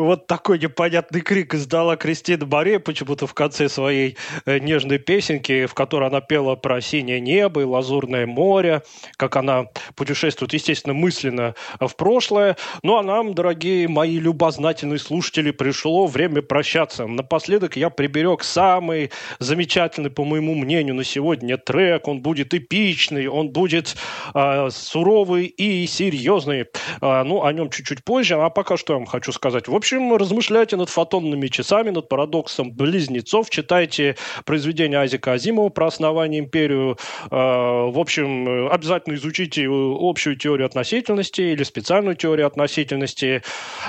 Вот 0.00 0.26
такой 0.26 0.58
непонятный 0.58 1.20
крик 1.20 1.54
издала 1.54 1.94
Кристина 1.96 2.46
Баре 2.46 2.80
почему-то 2.80 3.26
в 3.26 3.34
конце 3.34 3.68
своей 3.68 4.16
э, 4.46 4.58
нежной 4.58 4.98
песенки, 4.98 5.66
в 5.66 5.74
которой 5.74 6.08
она 6.08 6.22
пела 6.22 6.56
про 6.56 6.80
синее 6.80 7.20
небо 7.20 7.60
и 7.60 7.64
лазурное 7.64 8.26
море, 8.26 8.82
как 9.18 9.36
она 9.36 9.66
путешествует, 9.96 10.54
естественно, 10.54 10.94
мысленно 10.94 11.54
в 11.78 11.94
прошлое. 11.96 12.56
Ну 12.82 12.96
а 12.96 13.02
нам, 13.02 13.34
дорогие 13.34 13.88
мои 13.88 14.18
любознательные 14.18 14.98
слушатели, 14.98 15.50
пришло 15.50 16.06
время 16.06 16.40
прощаться. 16.40 17.06
Напоследок 17.06 17.76
я 17.76 17.90
приберег 17.90 18.42
самый 18.42 19.10
замечательный, 19.38 20.10
по 20.10 20.24
моему 20.24 20.54
мнению, 20.54 20.94
на 20.94 21.04
сегодня 21.04 21.58
трек. 21.58 22.08
Он 22.08 22.22
будет 22.22 22.54
эпичный, 22.54 23.26
он 23.26 23.50
будет 23.50 23.96
э, 24.34 24.68
суровый 24.70 25.44
и 25.44 25.86
серьезный. 25.86 26.66
Э, 27.02 27.22
ну, 27.22 27.44
о 27.44 27.52
нем 27.52 27.68
чуть-чуть 27.68 28.02
позже. 28.02 28.36
А 28.36 28.48
пока 28.48 28.78
что 28.78 28.94
я 28.94 28.98
вам 28.98 29.06
хочу 29.06 29.32
сказать. 29.32 29.68
В 29.68 29.74
общем, 29.74 29.89
размышляйте 29.92 30.76
над 30.76 30.88
фотонными 30.88 31.48
часами, 31.48 31.90
над 31.90 32.08
парадоксом 32.08 32.72
близнецов, 32.72 33.50
читайте 33.50 34.16
произведения 34.44 34.98
Азика 34.98 35.32
Азимова 35.32 35.68
про 35.68 35.86
основание 35.88 36.40
империю. 36.40 36.96
Э, 37.30 37.36
в 37.36 37.98
общем, 37.98 38.68
обязательно 38.70 39.14
изучите 39.14 39.66
общую 39.68 40.36
теорию 40.36 40.66
относительности 40.66 41.40
или 41.40 41.62
специальную 41.62 42.16
теорию 42.16 42.46
относительности. 42.46 43.42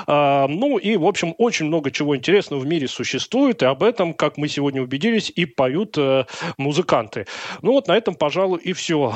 Э, 0.08 0.48
ну 0.48 0.78
и, 0.78 0.98
в 0.98 1.06
общем, 1.06 1.36
очень 1.38 1.68
много 1.68 1.92
чего 1.92 2.16
интересного 2.16 2.60
в 2.60 2.66
мире 2.66 2.88
существует, 2.88 3.62
и 3.62 3.66
об 3.66 3.84
этом, 3.84 4.14
как 4.14 4.38
мы 4.38 4.48
сегодня 4.48 4.82
убедились, 4.82 5.32
и 5.36 5.46
поют 5.46 5.98
э, 5.98 6.26
музыканты. 6.58 7.28
Ну 7.62 7.74
вот 7.74 7.88
на 7.88 7.96
этом, 7.96 8.16
пожалуй, 8.16 8.60
и 8.60 8.74
все. 8.74 9.14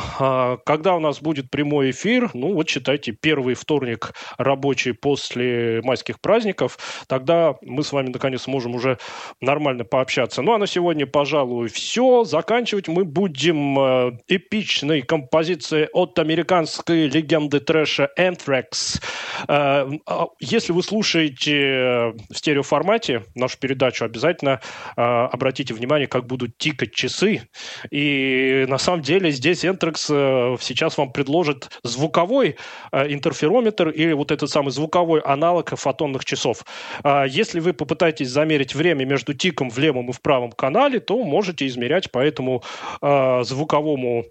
Когда 0.66 0.96
у 0.96 1.00
нас 1.00 1.22
будет 1.22 1.50
прямой 1.50 1.92
эфир, 1.92 2.30
ну 2.34 2.54
вот 2.54 2.70
считайте, 2.70 3.12
первый 3.12 3.56
вторник 3.56 4.14
рабочий 4.38 4.94
после 4.94 5.82
майских 5.84 6.20
праздников, 6.20 6.75
тогда 7.08 7.56
мы 7.62 7.84
с 7.84 7.92
вами 7.92 8.10
наконец 8.10 8.44
сможем 8.44 8.76
уже 8.76 8.98
нормально 9.42 9.84
пообщаться. 9.84 10.42
Ну 10.42 10.54
а 10.54 10.58
на 10.58 10.68
сегодня, 10.68 11.06
пожалуй, 11.06 11.70
все. 11.70 12.24
Заканчивать 12.24 12.88
мы 12.88 13.06
будем 13.06 13.80
э, 13.80 14.12
эпичной 14.28 15.02
композицией 15.02 15.88
от 15.94 16.18
американской 16.20 17.08
легенды 17.08 17.60
трэша 17.60 18.10
Anthrax. 18.18 19.02
Э, 19.48 19.88
а, 20.06 20.28
Если 20.40 20.72
вы 20.72 20.84
слушаете 20.84 22.14
в 22.30 22.34
стереоформате 22.34 23.24
нашу 23.36 23.60
передачу, 23.60 24.06
обязательно 24.06 24.62
э, 24.96 25.02
обратите 25.02 25.74
внимание, 25.74 26.08
как 26.08 26.26
будут 26.26 26.58
тикать 26.58 26.94
часы. 26.94 27.48
И 27.92 28.66
на 28.68 28.78
самом 28.78 29.02
деле 29.02 29.32
здесь 29.32 29.64
Anthrax 29.64 30.08
э, 30.10 30.58
сейчас 30.62 30.98
вам 30.98 31.12
предложит 31.12 31.70
звуковой 31.84 32.58
э, 32.92 33.14
интерферометр 33.14 33.90
или 33.90 34.14
вот 34.14 34.32
этот 34.32 34.50
самый 34.50 34.72
звуковой 34.72 35.22
аналог 35.22 35.70
фотонных 35.78 36.26
часов. 36.26 36.65
А 37.04 37.26
Если 37.26 37.60
вы 37.60 37.74
попытаетесь 37.74 38.30
замерить 38.30 38.76
время 38.76 39.06
между 39.06 39.34
тиком 39.34 39.70
в 39.70 39.78
левом 39.78 40.10
и 40.10 40.14
в 40.14 40.22
правом 40.22 40.52
канале, 40.52 41.00
то 41.00 41.24
можете 41.24 41.68
измерять 41.68 42.12
по 42.12 42.20
этому 42.20 42.64
э, 43.02 43.44
звуковому 43.44 44.26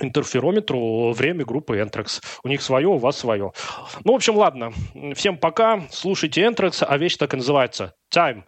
интерферометру 0.00 1.12
время 1.12 1.44
группы 1.44 1.78
Anthrax. 1.78 2.22
У 2.44 2.48
них 2.48 2.62
свое, 2.62 2.88
у 2.88 2.98
вас 2.98 3.18
свое. 3.18 3.52
Ну, 4.04 4.12
в 4.12 4.14
общем, 4.16 4.36
ладно. 4.36 4.72
Всем 5.14 5.36
пока. 5.36 5.82
Слушайте 5.90 6.42
Anthrax, 6.42 6.84
а 6.86 6.96
вещь 6.96 7.16
так 7.16 7.34
и 7.34 7.36
называется. 7.36 7.94
Time 8.14 8.44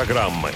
программы. 0.00 0.49